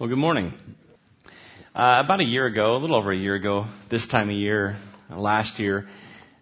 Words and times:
Well, 0.00 0.08
good 0.08 0.16
morning. 0.16 0.54
Uh, 1.74 2.00
about 2.02 2.20
a 2.20 2.24
year 2.24 2.46
ago, 2.46 2.74
a 2.74 2.78
little 2.78 2.96
over 2.96 3.12
a 3.12 3.16
year 3.16 3.34
ago, 3.34 3.66
this 3.90 4.06
time 4.06 4.30
of 4.30 4.34
year, 4.34 4.78
last 5.10 5.58
year, 5.58 5.88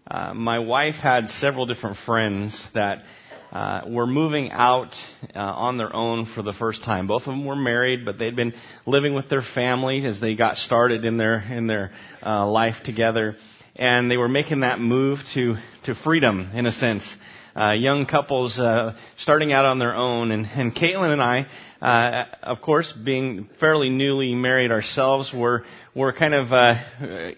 uh, 0.09 0.33
my 0.33 0.61
wife 0.61 0.95
had 0.95 1.29
several 1.29 1.67
different 1.67 1.97
friends 2.07 2.69
that 2.75 3.03
uh, 3.51 3.83
were 3.89 4.07
moving 4.07 4.53
out 4.53 4.95
uh, 5.35 5.41
on 5.41 5.77
their 5.77 5.93
own 5.93 6.25
for 6.25 6.43
the 6.43 6.53
first 6.53 6.85
time. 6.85 7.09
Both 7.09 7.23
of 7.23 7.33
them 7.33 7.45
were 7.45 7.57
married, 7.57 8.05
but 8.05 8.17
they'd 8.17 8.37
been 8.37 8.55
living 8.87 9.15
with 9.15 9.29
their 9.29 9.43
family 9.43 10.07
as 10.07 10.21
they 10.21 10.37
got 10.37 10.57
started 10.57 11.05
in 11.05 11.17
their 11.17 11.41
in 11.41 11.67
their 11.67 11.91
uh, 12.25 12.47
life 12.49 12.77
together, 12.85 13.35
and 13.75 14.09
they 14.09 14.19
were 14.19 14.29
making 14.29 14.61
that 14.61 14.79
move 14.79 15.19
to 15.35 15.57
to 15.87 15.97
freedom 15.97 16.51
in 16.55 16.65
a 16.65 16.71
sense. 16.71 17.13
Uh, 17.59 17.73
young 17.73 18.07
couples 18.07 18.61
uh, 18.61 18.95
starting 19.17 19.53
out 19.53 19.65
on 19.65 19.79
their 19.79 19.95
own, 19.95 20.31
and, 20.31 20.47
and 20.47 20.75
Caitlin 20.75 21.13
and 21.13 21.21
I 21.21 21.47
uh, 21.81 22.25
of 22.43 22.61
course, 22.61 22.93
being 22.93 23.49
fairly 23.61 23.89
newly 23.89 24.35
married 24.35 24.73
ourselves, 24.73 25.33
were 25.33 25.65
were 25.95 26.13
kind 26.13 26.35
of, 26.35 26.53
uh, 26.53 26.75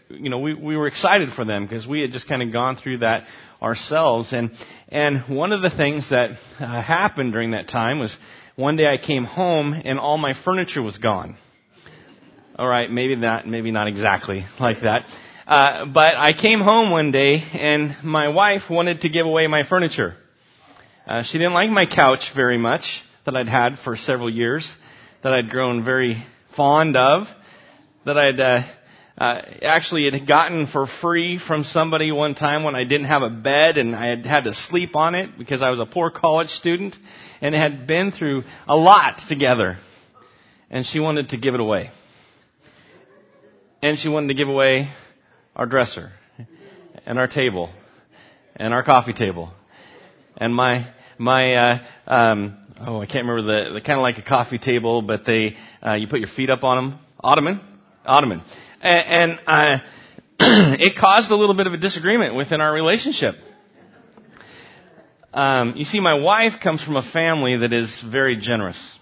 you 0.08 0.30
know, 0.30 0.38
we 0.38 0.54
we 0.54 0.76
were 0.76 0.86
excited 0.86 1.30
for 1.30 1.44
them 1.44 1.66
because 1.66 1.86
we 1.86 2.00
had 2.00 2.12
just 2.12 2.26
kind 2.26 2.42
of 2.42 2.50
gone 2.52 2.76
through 2.76 2.98
that 2.98 3.24
ourselves. 3.60 4.32
And 4.32 4.50
and 4.88 5.22
one 5.28 5.52
of 5.52 5.60
the 5.60 5.70
things 5.70 6.08
that 6.08 6.38
uh, 6.58 6.82
happened 6.82 7.32
during 7.32 7.50
that 7.50 7.68
time 7.68 7.98
was 7.98 8.16
one 8.56 8.76
day 8.76 8.86
I 8.86 8.96
came 8.96 9.24
home 9.24 9.74
and 9.84 9.98
all 9.98 10.16
my 10.16 10.32
furniture 10.32 10.82
was 10.82 10.96
gone. 10.96 11.36
All 12.56 12.68
right, 12.68 12.90
maybe 12.90 13.16
that, 13.16 13.46
maybe 13.46 13.70
not 13.70 13.88
exactly 13.88 14.44
like 14.58 14.82
that. 14.82 15.06
Uh, 15.50 15.84
but 15.86 16.14
I 16.16 16.32
came 16.32 16.60
home 16.60 16.92
one 16.92 17.10
day 17.10 17.42
and 17.54 17.96
my 18.04 18.28
wife 18.28 18.70
wanted 18.70 19.00
to 19.00 19.08
give 19.08 19.26
away 19.26 19.48
my 19.48 19.64
furniture. 19.68 20.14
Uh, 21.08 21.24
she 21.24 21.38
didn't 21.38 21.54
like 21.54 21.68
my 21.70 21.86
couch 21.86 22.32
very 22.36 22.56
much 22.56 23.02
that 23.26 23.34
I'd 23.34 23.48
had 23.48 23.80
for 23.80 23.96
several 23.96 24.30
years, 24.30 24.72
that 25.24 25.32
I'd 25.32 25.50
grown 25.50 25.84
very 25.84 26.24
fond 26.54 26.96
of, 26.96 27.26
that 28.06 28.16
I'd 28.16 28.38
uh, 28.38 28.62
uh, 29.18 29.42
actually 29.62 30.08
had 30.08 30.24
gotten 30.24 30.68
for 30.68 30.86
free 30.86 31.36
from 31.36 31.64
somebody 31.64 32.12
one 32.12 32.36
time 32.36 32.62
when 32.62 32.76
I 32.76 32.84
didn't 32.84 33.08
have 33.08 33.22
a 33.22 33.30
bed 33.30 33.76
and 33.76 33.96
I 33.96 34.06
had 34.06 34.24
had 34.24 34.44
to 34.44 34.54
sleep 34.54 34.94
on 34.94 35.16
it 35.16 35.36
because 35.36 35.62
I 35.62 35.70
was 35.70 35.80
a 35.80 35.86
poor 35.86 36.12
college 36.12 36.50
student 36.50 36.96
and 37.40 37.56
had 37.56 37.88
been 37.88 38.12
through 38.12 38.44
a 38.68 38.76
lot 38.76 39.18
together. 39.28 39.78
And 40.70 40.86
she 40.86 41.00
wanted 41.00 41.30
to 41.30 41.38
give 41.38 41.54
it 41.54 41.60
away. 41.60 41.90
And 43.82 43.98
she 43.98 44.08
wanted 44.08 44.28
to 44.28 44.34
give 44.34 44.48
away 44.48 44.90
our 45.60 45.66
dresser 45.66 46.10
and 47.04 47.18
our 47.18 47.26
table 47.26 47.68
and 48.56 48.72
our 48.72 48.82
coffee 48.82 49.12
table 49.12 49.52
and 50.38 50.54
my 50.54 50.90
my 51.18 51.54
uh, 51.54 51.78
um, 52.06 52.56
oh, 52.80 53.02
I 53.02 53.04
can't 53.04 53.26
remember 53.26 53.42
the, 53.42 53.74
the 53.74 53.80
kind 53.82 53.98
of 53.98 54.02
like 54.02 54.16
a 54.16 54.22
coffee 54.22 54.56
table, 54.56 55.02
but 55.02 55.26
they, 55.26 55.58
uh, 55.86 55.96
you 55.96 56.08
put 56.08 56.20
your 56.20 56.30
feet 56.30 56.48
up 56.48 56.64
on 56.64 56.82
them. 56.82 57.00
Ottoman? 57.22 57.60
Ottoman. 58.06 58.40
And, 58.80 59.38
and 59.38 59.40
uh, 59.46 59.78
it 60.80 60.96
caused 60.96 61.30
a 61.30 61.36
little 61.36 61.54
bit 61.54 61.66
of 61.66 61.74
a 61.74 61.76
disagreement 61.76 62.36
within 62.36 62.62
our 62.62 62.72
relationship. 62.72 63.34
Um, 65.34 65.74
you 65.76 65.84
see, 65.84 66.00
my 66.00 66.14
wife 66.14 66.54
comes 66.62 66.82
from 66.82 66.96
a 66.96 67.02
family 67.02 67.58
that 67.58 67.74
is 67.74 68.00
very 68.00 68.36
generous. 68.36 68.98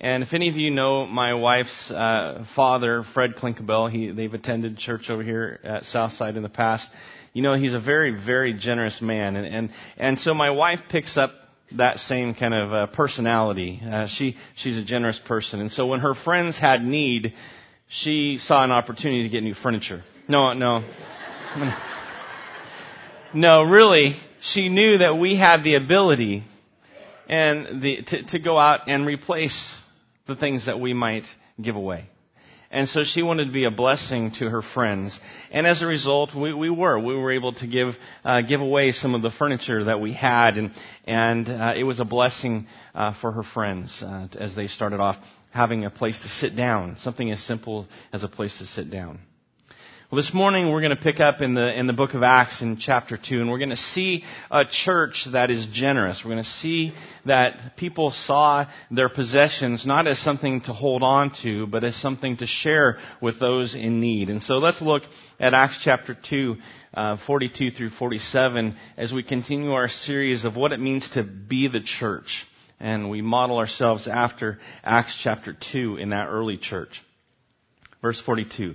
And 0.00 0.22
if 0.22 0.32
any 0.32 0.48
of 0.48 0.56
you 0.56 0.70
know 0.70 1.06
my 1.06 1.34
wife's 1.34 1.90
uh, 1.90 2.46
father, 2.54 3.02
Fred 3.14 3.34
Klinkabel, 3.34 3.90
he, 3.90 4.12
they've 4.12 4.32
attended 4.32 4.78
church 4.78 5.10
over 5.10 5.24
here 5.24 5.58
at 5.64 5.84
Southside 5.86 6.36
in 6.36 6.44
the 6.44 6.48
past. 6.48 6.88
You 7.32 7.42
know, 7.42 7.54
he's 7.54 7.74
a 7.74 7.80
very, 7.80 8.12
very 8.12 8.52
generous 8.52 9.02
man. 9.02 9.34
And, 9.34 9.46
and, 9.46 9.70
and 9.96 10.18
so 10.18 10.34
my 10.34 10.50
wife 10.50 10.82
picks 10.88 11.16
up 11.16 11.32
that 11.72 11.98
same 11.98 12.34
kind 12.34 12.54
of 12.54 12.72
uh, 12.72 12.86
personality. 12.86 13.82
Uh, 13.84 14.06
she 14.06 14.36
she's 14.54 14.78
a 14.78 14.84
generous 14.84 15.18
person, 15.18 15.60
and 15.60 15.70
so 15.70 15.86
when 15.86 16.00
her 16.00 16.14
friends 16.14 16.58
had 16.58 16.82
need, 16.82 17.34
she 17.88 18.38
saw 18.38 18.64
an 18.64 18.70
opportunity 18.70 19.24
to 19.24 19.28
get 19.28 19.42
new 19.42 19.54
furniture. 19.54 20.02
No, 20.28 20.54
no, 20.54 20.82
no. 23.34 23.62
Really, 23.64 24.14
she 24.40 24.68
knew 24.68 24.98
that 24.98 25.18
we 25.18 25.36
had 25.36 25.62
the 25.62 25.74
ability 25.74 26.44
and 27.28 27.82
the 27.82 28.02
to, 28.02 28.22
to 28.28 28.38
go 28.38 28.58
out 28.58 28.88
and 28.88 29.06
replace 29.06 29.78
the 30.28 30.36
things 30.36 30.66
that 30.66 30.78
we 30.78 30.92
might 30.92 31.26
give 31.60 31.74
away. 31.74 32.04
And 32.70 32.86
so 32.86 33.02
she 33.02 33.22
wanted 33.22 33.46
to 33.46 33.52
be 33.52 33.64
a 33.64 33.70
blessing 33.70 34.30
to 34.32 34.50
her 34.50 34.60
friends. 34.60 35.18
And 35.50 35.66
as 35.66 35.80
a 35.80 35.86
result, 35.86 36.34
we, 36.34 36.52
we 36.52 36.68
were. 36.68 36.98
We 36.98 37.16
were 37.16 37.32
able 37.32 37.54
to 37.54 37.66
give, 37.66 37.96
uh, 38.26 38.42
give 38.42 38.60
away 38.60 38.92
some 38.92 39.14
of 39.14 39.22
the 39.22 39.30
furniture 39.30 39.84
that 39.84 40.00
we 40.00 40.12
had. 40.12 40.58
And, 40.58 40.72
and 41.06 41.48
uh, 41.48 41.72
it 41.74 41.84
was 41.84 41.98
a 41.98 42.04
blessing 42.04 42.66
uh, 42.94 43.14
for 43.14 43.32
her 43.32 43.42
friends 43.42 44.02
uh, 44.02 44.28
as 44.38 44.54
they 44.54 44.66
started 44.66 45.00
off 45.00 45.16
having 45.50 45.86
a 45.86 45.90
place 45.90 46.20
to 46.22 46.28
sit 46.28 46.54
down. 46.54 46.98
Something 46.98 47.30
as 47.30 47.42
simple 47.42 47.86
as 48.12 48.22
a 48.22 48.28
place 48.28 48.58
to 48.58 48.66
sit 48.66 48.90
down. 48.90 49.20
Well, 50.10 50.16
this 50.16 50.32
morning 50.32 50.72
we're 50.72 50.80
going 50.80 50.96
to 50.96 51.02
pick 51.02 51.20
up 51.20 51.42
in 51.42 51.52
the, 51.52 51.78
in 51.78 51.86
the 51.86 51.92
book 51.92 52.14
of 52.14 52.22
Acts 52.22 52.62
in 52.62 52.78
chapter 52.78 53.18
2, 53.18 53.42
and 53.42 53.50
we're 53.50 53.58
going 53.58 53.68
to 53.68 53.76
see 53.76 54.24
a 54.50 54.64
church 54.64 55.26
that 55.32 55.50
is 55.50 55.66
generous. 55.66 56.22
We're 56.24 56.30
going 56.30 56.44
to 56.44 56.48
see 56.48 56.94
that 57.26 57.76
people 57.76 58.10
saw 58.10 58.64
their 58.90 59.10
possessions 59.10 59.84
not 59.84 60.06
as 60.06 60.18
something 60.18 60.62
to 60.62 60.72
hold 60.72 61.02
on 61.02 61.34
to, 61.42 61.66
but 61.66 61.84
as 61.84 61.94
something 61.94 62.38
to 62.38 62.46
share 62.46 62.96
with 63.20 63.38
those 63.38 63.74
in 63.74 64.00
need. 64.00 64.30
And 64.30 64.40
so 64.40 64.54
let's 64.54 64.80
look 64.80 65.02
at 65.38 65.52
Acts 65.52 65.78
chapter 65.84 66.14
2, 66.14 66.56
uh, 66.94 67.16
42 67.26 67.72
through 67.72 67.90
47 67.90 68.76
as 68.96 69.12
we 69.12 69.22
continue 69.22 69.72
our 69.72 69.88
series 69.88 70.46
of 70.46 70.56
what 70.56 70.72
it 70.72 70.80
means 70.80 71.10
to 71.10 71.22
be 71.22 71.68
the 71.68 71.80
church. 71.80 72.46
And 72.80 73.10
we 73.10 73.20
model 73.20 73.58
ourselves 73.58 74.08
after 74.08 74.58
Acts 74.82 75.20
chapter 75.22 75.52
2 75.52 75.98
in 75.98 76.10
that 76.10 76.28
early 76.28 76.56
church. 76.56 77.04
Verse 78.00 78.18
42. 78.20 78.74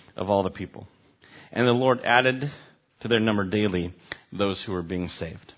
of 0.15 0.29
all 0.29 0.43
the 0.43 0.49
people. 0.49 0.87
And 1.51 1.67
the 1.67 1.73
Lord 1.73 2.01
added 2.03 2.49
to 3.01 3.07
their 3.07 3.19
number 3.19 3.43
daily 3.43 3.93
those 4.31 4.63
who 4.63 4.71
were 4.71 4.81
being 4.81 5.09
saved. 5.09 5.53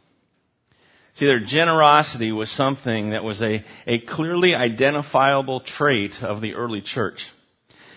See, 1.16 1.28
their 1.28 1.40
generosity 1.40 2.31
was 2.31 2.50
something 2.50 3.12
that 3.12 3.24
was 3.24 3.41
a, 3.41 3.64
a 3.86 4.00
clearly 4.00 4.56
identifiable 4.56 5.59
trait 5.59 6.24
of 6.24 6.41
the 6.41 6.56
early 6.56 6.81
church. 6.81 7.28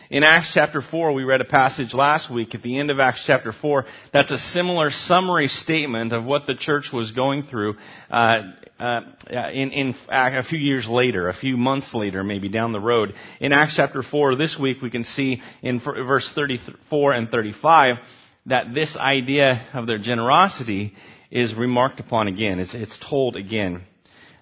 In 0.09 0.22
Acts 0.22 0.53
chapter 0.55 0.81
4, 0.81 1.12
we 1.12 1.25
read 1.25 1.41
a 1.41 1.44
passage 1.44 1.93
last 1.93 2.31
week 2.31 2.55
at 2.55 2.62
the 2.62 2.78
end 2.78 2.93
of 2.93 3.00
Acts 3.00 3.25
chapter 3.27 3.50
4 3.50 3.87
that's 4.12 4.31
a 4.31 4.39
similar 4.39 4.91
summary 4.91 5.49
statement 5.49 6.12
of 6.12 6.25
what 6.25 6.47
the 6.47 6.55
church 6.55 6.93
was 6.93 7.11
going 7.11 7.43
through 7.43 7.75
uh, 8.09 8.43
uh, 8.78 9.00
in, 9.28 9.72
in 9.72 9.94
a 10.09 10.44
few 10.44 10.61
years 10.61 10.87
later, 10.87 11.28
a 11.28 11.34
few 11.34 11.56
months 11.56 11.93
later, 11.93 12.22
maybe 12.22 12.49
down 12.49 12.71
the 12.71 12.81
road. 12.81 13.15
In 13.41 13.53
Acts 13.53 13.75
chapter 13.75 14.00
4 14.00 14.37
this 14.37 14.56
week, 14.56 14.81
we 14.81 14.91
can 14.91 15.03
see 15.03 15.43
in 15.61 15.81
verse 15.81 16.31
34 16.33 17.12
and 17.12 17.28
35 17.28 17.97
that 18.47 18.75
this 18.75 18.97
idea 18.97 19.67
of 19.75 19.88
their 19.88 19.99
generosity 19.99 20.94
is 21.33 21.53
remarked 21.56 21.99
upon 21.99 22.28
again. 22.28 22.61
It's, 22.61 22.75
it's 22.75 22.99
told 22.99 23.34
again. 23.34 23.83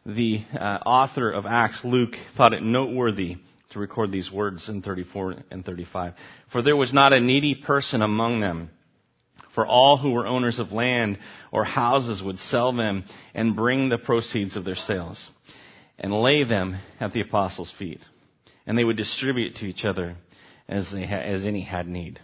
The 0.05 0.43
uh, 0.53 0.81
author 0.85 1.31
of 1.31 1.47
Acts, 1.47 1.83
Luke, 1.85 2.17
thought 2.37 2.53
it 2.53 2.63
noteworthy 2.63 3.39
to 3.75 3.79
record 3.81 4.11
these 4.11 4.33
words 4.33 4.69
in 4.69 4.83
34 4.83 5.37
and 5.51 5.65
35. 5.65 6.15
For 6.51 6.63
there 6.63 6.77
was 6.77 6.93
not 6.93 7.13
a 7.13 7.21
needy 7.21 7.55
person 7.55 8.03
among 8.03 8.41
them. 8.41 8.71
For 9.55 9.67
all 9.67 9.99
who 9.99 10.13
were 10.13 10.27
owners 10.27 10.59
of 10.59 10.73
land 10.73 11.19
or 11.53 11.65
houses 11.65 12.23
would 12.23 12.39
sell 12.39 12.73
them 12.73 13.05
and 13.35 13.55
bring 13.55 13.89
the 13.89 13.99
proceeds 13.99 14.57
of 14.57 14.65
their 14.65 14.75
sales 14.75 15.31
and 15.99 16.13
lay 16.13 16.43
them 16.43 16.77
at 16.99 17.13
the 17.13 17.21
apostles' 17.21 17.71
feet. 17.71 18.01
And 18.67 18.77
they 18.77 18.85
would 18.85 18.97
distribute 18.97 19.57
to 19.57 19.67
each 19.67 19.85
other 19.85 20.17
as, 20.69 20.91
they 20.91 21.07
ha- 21.07 21.17
as 21.17 21.45
any 21.45 21.61
had 21.61 21.87
need. 21.87 22.21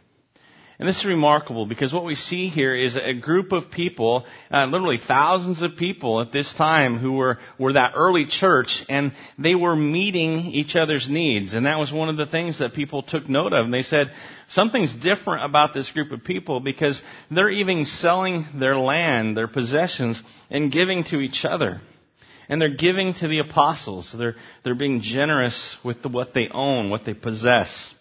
And 0.80 0.88
this 0.88 1.00
is 1.00 1.04
remarkable 1.04 1.66
because 1.66 1.92
what 1.92 2.06
we 2.06 2.14
see 2.14 2.48
here 2.48 2.74
is 2.74 2.96
a 2.96 3.12
group 3.12 3.52
of 3.52 3.70
people, 3.70 4.24
uh, 4.50 4.64
literally 4.64 4.96
thousands 4.96 5.60
of 5.60 5.76
people 5.76 6.22
at 6.22 6.32
this 6.32 6.54
time 6.54 6.98
who 6.98 7.12
were, 7.12 7.36
were 7.58 7.74
that 7.74 7.92
early 7.94 8.24
church 8.24 8.82
and 8.88 9.12
they 9.38 9.54
were 9.54 9.76
meeting 9.76 10.38
each 10.38 10.76
other's 10.76 11.06
needs. 11.06 11.52
And 11.52 11.66
that 11.66 11.78
was 11.78 11.92
one 11.92 12.08
of 12.08 12.16
the 12.16 12.24
things 12.24 12.60
that 12.60 12.72
people 12.72 13.02
took 13.02 13.28
note 13.28 13.52
of. 13.52 13.66
And 13.66 13.74
they 13.74 13.82
said, 13.82 14.10
something's 14.48 14.94
different 14.94 15.44
about 15.44 15.74
this 15.74 15.90
group 15.90 16.12
of 16.12 16.24
people 16.24 16.60
because 16.60 17.02
they're 17.30 17.50
even 17.50 17.84
selling 17.84 18.46
their 18.58 18.76
land, 18.76 19.36
their 19.36 19.48
possessions, 19.48 20.22
and 20.48 20.72
giving 20.72 21.04
to 21.04 21.20
each 21.20 21.44
other. 21.44 21.82
And 22.48 22.58
they're 22.58 22.74
giving 22.74 23.12
to 23.16 23.28
the 23.28 23.40
apostles. 23.40 24.16
They're, 24.18 24.36
they're 24.64 24.74
being 24.74 25.02
generous 25.02 25.76
with 25.84 26.00
the, 26.00 26.08
what 26.08 26.32
they 26.32 26.48
own, 26.50 26.88
what 26.88 27.04
they 27.04 27.12
possess. 27.12 27.94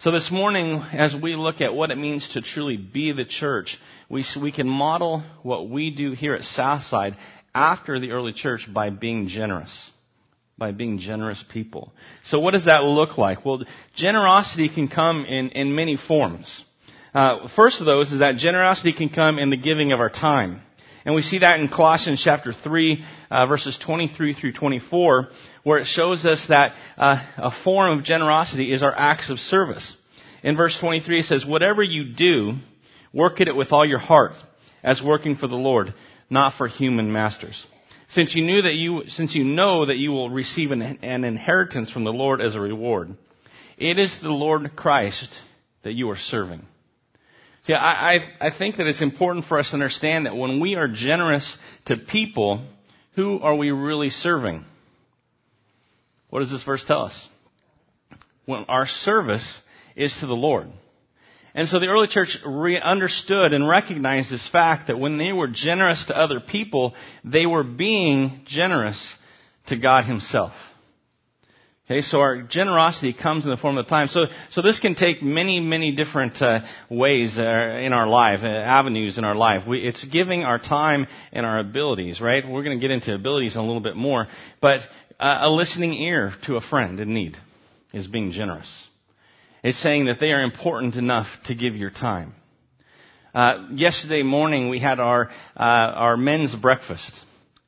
So 0.00 0.10
this 0.10 0.30
morning, 0.30 0.82
as 0.94 1.14
we 1.14 1.34
look 1.34 1.60
at 1.60 1.74
what 1.74 1.90
it 1.90 1.98
means 1.98 2.30
to 2.30 2.40
truly 2.40 2.78
be 2.78 3.12
the 3.12 3.26
church, 3.26 3.78
we, 4.08 4.24
we 4.40 4.50
can 4.50 4.66
model 4.66 5.22
what 5.42 5.68
we 5.68 5.90
do 5.90 6.12
here 6.12 6.34
at 6.34 6.44
Southside 6.44 7.18
after 7.54 8.00
the 8.00 8.12
early 8.12 8.32
church 8.32 8.66
by 8.72 8.88
being 8.88 9.28
generous. 9.28 9.90
By 10.56 10.72
being 10.72 11.00
generous 11.00 11.44
people. 11.52 11.92
So 12.24 12.40
what 12.40 12.52
does 12.52 12.64
that 12.64 12.82
look 12.84 13.18
like? 13.18 13.44
Well, 13.44 13.62
generosity 13.94 14.70
can 14.70 14.88
come 14.88 15.26
in, 15.26 15.50
in 15.50 15.74
many 15.74 15.98
forms. 15.98 16.64
Uh, 17.12 17.48
first 17.54 17.80
of 17.80 17.86
those 17.86 18.10
is 18.10 18.20
that 18.20 18.38
generosity 18.38 18.94
can 18.94 19.10
come 19.10 19.38
in 19.38 19.50
the 19.50 19.58
giving 19.58 19.92
of 19.92 20.00
our 20.00 20.08
time. 20.08 20.62
And 21.04 21.14
we 21.14 21.22
see 21.22 21.38
that 21.38 21.60
in 21.60 21.68
Colossians 21.68 22.20
chapter 22.22 22.52
3, 22.52 23.04
uh, 23.30 23.46
verses 23.46 23.78
23 23.78 24.34
through 24.34 24.52
24, 24.52 25.28
where 25.62 25.78
it 25.78 25.86
shows 25.86 26.26
us 26.26 26.46
that 26.48 26.74
uh, 26.98 27.24
a 27.38 27.50
form 27.50 27.98
of 27.98 28.04
generosity 28.04 28.72
is 28.72 28.82
our 28.82 28.94
acts 28.94 29.30
of 29.30 29.38
service. 29.38 29.96
In 30.42 30.56
verse 30.56 30.78
23 30.78 31.20
it 31.20 31.24
says, 31.24 31.46
Whatever 31.46 31.82
you 31.82 32.12
do, 32.12 32.54
work 33.12 33.40
at 33.40 33.48
it 33.48 33.56
with 33.56 33.72
all 33.72 33.86
your 33.86 33.98
heart, 33.98 34.34
as 34.82 35.02
working 35.02 35.36
for 35.36 35.46
the 35.46 35.56
Lord, 35.56 35.94
not 36.28 36.54
for 36.54 36.68
human 36.68 37.12
masters. 37.12 37.66
Since 38.08 38.34
you 38.34 38.44
knew 38.44 38.62
that 38.62 38.74
you, 38.74 39.04
since 39.08 39.34
you 39.34 39.44
know 39.44 39.86
that 39.86 39.96
you 39.96 40.10
will 40.10 40.30
receive 40.30 40.72
an, 40.72 40.82
an 40.82 41.24
inheritance 41.24 41.90
from 41.90 42.04
the 42.04 42.12
Lord 42.12 42.40
as 42.40 42.56
a 42.56 42.60
reward, 42.60 43.16
it 43.78 43.98
is 43.98 44.20
the 44.20 44.30
Lord 44.30 44.76
Christ 44.76 45.40
that 45.82 45.92
you 45.92 46.10
are 46.10 46.16
serving. 46.16 46.66
See, 47.64 47.74
I, 47.74 48.14
I, 48.14 48.18
I 48.40 48.50
think 48.50 48.76
that 48.76 48.86
it's 48.86 49.02
important 49.02 49.44
for 49.44 49.58
us 49.58 49.68
to 49.70 49.74
understand 49.74 50.26
that 50.26 50.36
when 50.36 50.60
we 50.60 50.76
are 50.76 50.88
generous 50.88 51.56
to 51.86 51.96
people, 51.96 52.64
who 53.16 53.40
are 53.40 53.54
we 53.54 53.70
really 53.70 54.10
serving? 54.10 54.64
What 56.30 56.40
does 56.40 56.50
this 56.50 56.62
verse 56.62 56.84
tell 56.84 57.02
us? 57.02 57.28
When 58.46 58.64
our 58.64 58.86
service 58.86 59.60
is 59.94 60.16
to 60.20 60.26
the 60.26 60.34
Lord. 60.34 60.68
And 61.54 61.68
so 61.68 61.80
the 61.80 61.88
early 61.88 62.06
church 62.06 62.38
re- 62.46 62.80
understood 62.80 63.52
and 63.52 63.68
recognized 63.68 64.30
this 64.30 64.48
fact 64.48 64.86
that 64.86 64.98
when 64.98 65.18
they 65.18 65.32
were 65.32 65.48
generous 65.48 66.04
to 66.06 66.16
other 66.16 66.40
people, 66.40 66.94
they 67.24 67.44
were 67.44 67.64
being 67.64 68.42
generous 68.46 69.14
to 69.66 69.76
God 69.76 70.04
Himself. 70.04 70.52
Okay, 71.90 72.02
so 72.02 72.20
our 72.20 72.42
generosity 72.42 73.12
comes 73.12 73.42
in 73.44 73.50
the 73.50 73.56
form 73.56 73.76
of 73.76 73.88
time. 73.88 74.06
So, 74.06 74.26
so 74.50 74.62
this 74.62 74.78
can 74.78 74.94
take 74.94 75.24
many, 75.24 75.58
many 75.58 75.92
different 75.96 76.40
uh, 76.40 76.60
ways 76.88 77.36
uh, 77.36 77.42
in 77.80 77.92
our 77.92 78.06
life, 78.06 78.44
uh, 78.44 78.46
avenues 78.46 79.18
in 79.18 79.24
our 79.24 79.34
life. 79.34 79.66
We, 79.66 79.80
it's 79.80 80.04
giving 80.04 80.44
our 80.44 80.60
time 80.60 81.08
and 81.32 81.44
our 81.44 81.58
abilities, 81.58 82.20
right? 82.20 82.48
We're 82.48 82.62
going 82.62 82.78
to 82.78 82.80
get 82.80 82.92
into 82.92 83.12
abilities 83.12 83.56
in 83.56 83.60
a 83.60 83.64
little 83.64 83.80
bit 83.80 83.96
more, 83.96 84.28
but 84.60 84.82
uh, 85.18 85.38
a 85.40 85.50
listening 85.50 85.94
ear 85.94 86.32
to 86.46 86.54
a 86.54 86.60
friend 86.60 87.00
in 87.00 87.12
need 87.12 87.36
is 87.92 88.06
being 88.06 88.30
generous. 88.30 88.86
It's 89.64 89.82
saying 89.82 90.04
that 90.04 90.20
they 90.20 90.30
are 90.30 90.44
important 90.44 90.94
enough 90.94 91.26
to 91.46 91.56
give 91.56 91.74
your 91.74 91.90
time. 91.90 92.36
Uh, 93.34 93.66
yesterday 93.72 94.22
morning 94.22 94.68
we 94.68 94.78
had 94.78 95.00
our 95.00 95.28
uh, 95.56 95.60
our 95.62 96.16
men's 96.16 96.54
breakfast, 96.54 97.18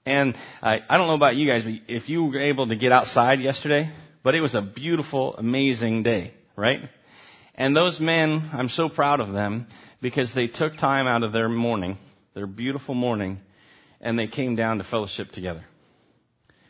and 0.07 0.37
I 0.63 0.79
don't 0.97 1.09
know 1.09 1.15
about 1.15 1.35
you 1.35 1.49
guys, 1.49 1.65
but 1.65 1.73
if 1.89 2.09
you 2.09 2.27
were 2.27 2.41
able 2.41 2.69
to 2.69 2.77
get 2.77 2.93
outside 2.93 3.41
yesterday, 3.41 3.91
but 4.23 4.35
it 4.35 4.41
was 4.41 4.55
a 4.55 4.63
beautiful, 4.63 5.37
amazing 5.37 6.03
day, 6.03 6.33
right? 6.57 6.81
And 7.55 7.77
those 7.77 8.01
men, 8.01 8.51
I'm 8.53 8.69
so 8.69 8.89
proud 8.89 9.21
of 9.21 9.33
them 9.33 9.67
because 10.01 10.35
they 10.35 10.47
took 10.47 10.77
time 10.77 11.07
out 11.07 11.23
of 11.23 11.33
their 11.33 11.49
morning, 11.49 11.99
their 12.35 12.47
beautiful 12.47 12.95
morning, 12.95 13.41
and 14.01 14.19
they 14.19 14.27
came 14.27 14.57
down 14.57 14.79
to 14.79 14.85
fellowship 14.85 15.31
together. 15.31 15.65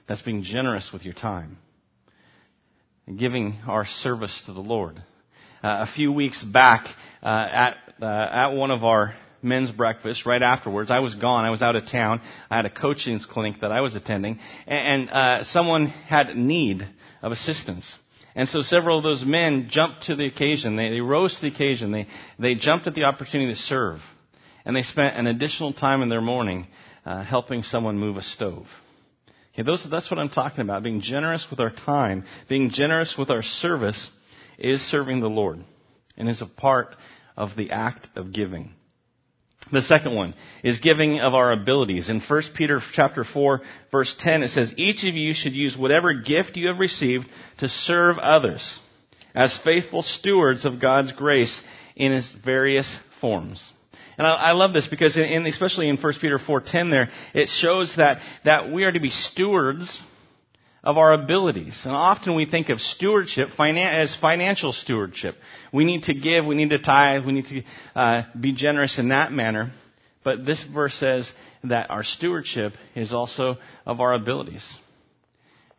That's 0.07 0.23
being 0.23 0.43
generous 0.43 0.93
with 0.93 1.05
your 1.05 1.15
time 1.15 1.59
and 3.07 3.19
giving 3.19 3.59
our 3.67 3.85
service 3.87 4.43
to 4.47 4.53
the 4.53 4.61
Lord. 4.61 4.99
Uh, 5.63 5.87
a 5.89 5.93
few 5.95 6.13
weeks 6.13 6.43
back, 6.43 6.87
uh, 7.23 7.27
at 7.27 7.77
uh, 8.01 8.29
at 8.33 8.49
one 8.49 8.73
of 8.73 8.85
our 8.85 9.15
men's 9.43 9.71
breakfast 9.71 10.27
right 10.27 10.43
afterwards. 10.43 10.91
I 10.91 10.99
was 10.99 11.15
gone. 11.15 11.45
I 11.45 11.51
was 11.51 11.63
out 11.63 11.77
of 11.77 11.87
town. 11.87 12.21
I 12.51 12.57
had 12.57 12.67
a 12.67 12.71
coaching 12.71 13.19
clinic 13.21 13.61
that 13.61 13.71
I 13.71 13.81
was 13.81 13.95
attending, 13.95 14.41
and, 14.67 15.03
and 15.03 15.11
uh, 15.11 15.45
someone 15.45 15.87
had 15.87 16.37
need 16.37 16.87
of 17.23 17.33
assistance. 17.33 17.97
And 18.35 18.49
so 18.49 18.63
several 18.63 18.99
of 18.99 19.05
those 19.05 19.25
men 19.25 19.69
jumped 19.71 20.05
to 20.05 20.17
the 20.17 20.27
occasion. 20.27 20.77
They, 20.77 20.91
they 20.91 21.01
rose 21.01 21.37
to 21.37 21.43
the 21.43 21.55
occasion. 21.55 21.93
They, 21.93 22.07
they 22.39 22.55
jumped 22.55 22.87
at 22.87 22.95
the 22.95 23.05
opportunity 23.05 23.53
to 23.53 23.59
serve. 23.59 24.01
And 24.65 24.75
they 24.75 24.83
spent 24.83 25.17
an 25.17 25.27
additional 25.27 25.73
time 25.73 26.03
in 26.03 26.09
their 26.09 26.21
morning 26.21 26.67
uh, 27.05 27.23
helping 27.23 27.63
someone 27.63 27.99
move 27.99 28.17
a 28.17 28.23
stove. 28.23 28.67
Okay, 29.53 29.63
those, 29.63 29.87
that's 29.91 30.11
what 30.11 30.19
I'm 30.19 30.31
talking 30.31 30.63
about. 30.63 30.83
Being 30.83 31.03
generous 31.03 31.47
with 31.51 31.61
our 31.61 31.71
time, 31.71 32.25
being 32.49 32.71
generous 32.71 33.17
with 33.19 33.31
our 33.31 33.43
service 33.43 34.11
is 34.59 34.81
serving 34.81 35.21
the 35.21 35.29
Lord 35.29 35.59
and 36.17 36.29
is 36.29 36.41
a 36.41 36.47
part 36.47 36.97
of 37.37 37.57
the 37.57 37.71
act 37.73 38.09
of 38.17 38.33
giving. 38.33 38.73
The 39.73 39.83
second 39.83 40.15
one 40.15 40.35
is 40.63 40.79
giving 40.79 41.21
of 41.21 41.35
our 41.35 41.51
abilities. 41.51 42.11
In 42.11 42.21
1 42.21 42.43
Peter 42.55 42.81
chapter 42.93 43.25
4 43.25 43.63
verse 43.91 44.15
10 44.19 44.43
it 44.43 44.49
says, 44.49 44.75
each 44.77 45.05
of 45.05 45.15
you 45.15 45.33
should 45.33 45.55
use 45.55 45.77
whatever 45.77 46.13
gift 46.13 46.57
you 46.57 46.69
have 46.69 46.79
received 46.79 47.27
to 47.59 47.69
serve 47.69 48.19
others 48.19 48.79
as 49.35 49.59
faithful 49.65 50.03
stewards 50.03 50.67
of 50.67 50.79
God's 50.79 51.13
grace 51.13 51.63
in 51.97 52.13
its 52.13 52.31
various 52.31 52.99
forms. 53.21 53.67
And 54.19 54.27
I, 54.27 54.35
I 54.35 54.53
love 54.53 54.75
this 54.75 54.87
because 54.87 55.17
in, 55.17 55.25
in, 55.25 55.47
especially 55.47 55.89
in 55.89 55.97
1 55.97 56.15
Peter 56.21 56.39
4.10 56.39 56.91
there, 56.91 57.09
it 57.33 57.49
shows 57.49 57.97
that, 57.97 58.19
that 58.45 58.71
we 58.71 58.85
are 58.85 58.93
to 58.93 59.01
be 59.01 59.09
stewards 59.09 60.03
of 60.85 60.99
our 60.99 61.13
abilities. 61.13 61.83
And 61.85 61.95
often 61.95 62.35
we 62.35 62.47
think 62.47 62.69
of 62.69 62.81
stewardship 62.81 63.51
as 63.59 64.17
financial 64.17 64.73
stewardship. 64.73 65.37
We 65.73 65.85
need 65.85 66.05
to 66.05 66.15
give, 66.15 66.45
we 66.45 66.57
need 66.57 66.71
to 66.71 66.79
tithe, 66.79 67.25
we 67.25 67.33
need 67.33 67.47
to 67.47 67.63
uh, 67.95 68.23
be 68.39 68.53
generous 68.53 68.99
in 68.99 69.09
that 69.09 69.33
manner. 69.33 69.73
But 70.25 70.45
this 70.45 70.63
verse 70.63 70.95
says 70.95 71.33
that 71.65 71.91
our 71.91 72.03
stewardship 72.03 72.73
is 72.95 73.13
also 73.13 73.57
of 73.87 74.01
our 74.01 74.13
abilities. 74.13 74.67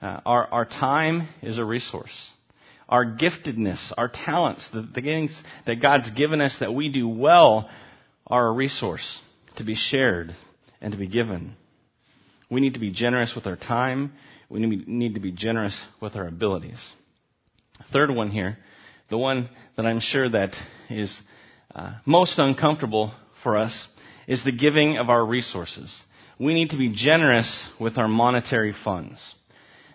Uh, 0.01 0.19
our, 0.25 0.47
our 0.47 0.65
time 0.65 1.27
is 1.41 1.57
a 1.57 1.65
resource. 1.65 2.31
Our 2.89 3.05
giftedness, 3.05 3.93
our 3.97 4.09
talents, 4.09 4.67
the, 4.69 4.81
the 4.81 5.01
things 5.01 5.41
that 5.65 5.81
God's 5.81 6.11
given 6.11 6.41
us 6.41 6.59
that 6.59 6.73
we 6.73 6.89
do 6.89 7.07
well 7.07 7.69
are 8.27 8.47
a 8.47 8.51
resource 8.51 9.21
to 9.55 9.63
be 9.63 9.75
shared 9.75 10.35
and 10.81 10.91
to 10.91 10.97
be 10.97 11.07
given. 11.07 11.55
We 12.53 12.61
need 12.61 12.75
to 12.75 12.79
be 12.79 12.91
generous 12.91 13.35
with 13.35 13.47
our 13.47 13.55
time 13.55 14.13
we 14.53 14.59
need 14.85 15.15
to 15.15 15.19
be 15.19 15.31
generous 15.31 15.83
with 15.99 16.15
our 16.15 16.27
abilities. 16.27 16.91
Third 17.91 18.11
one 18.11 18.29
here, 18.29 18.59
the 19.09 19.17
one 19.17 19.49
that 19.75 19.87
I'm 19.87 19.99
sure 19.99 20.29
that 20.29 20.55
is 20.91 21.19
uh, 21.73 21.95
most 22.05 22.37
uncomfortable 22.37 23.13
for 23.41 23.57
us, 23.57 23.87
is 24.27 24.43
the 24.43 24.51
giving 24.51 24.97
of 24.97 25.09
our 25.09 25.25
resources. 25.25 26.03
We 26.39 26.53
need 26.53 26.69
to 26.69 26.77
be 26.77 26.89
generous 26.89 27.67
with 27.79 27.97
our 27.97 28.07
monetary 28.07 28.73
funds. 28.73 29.33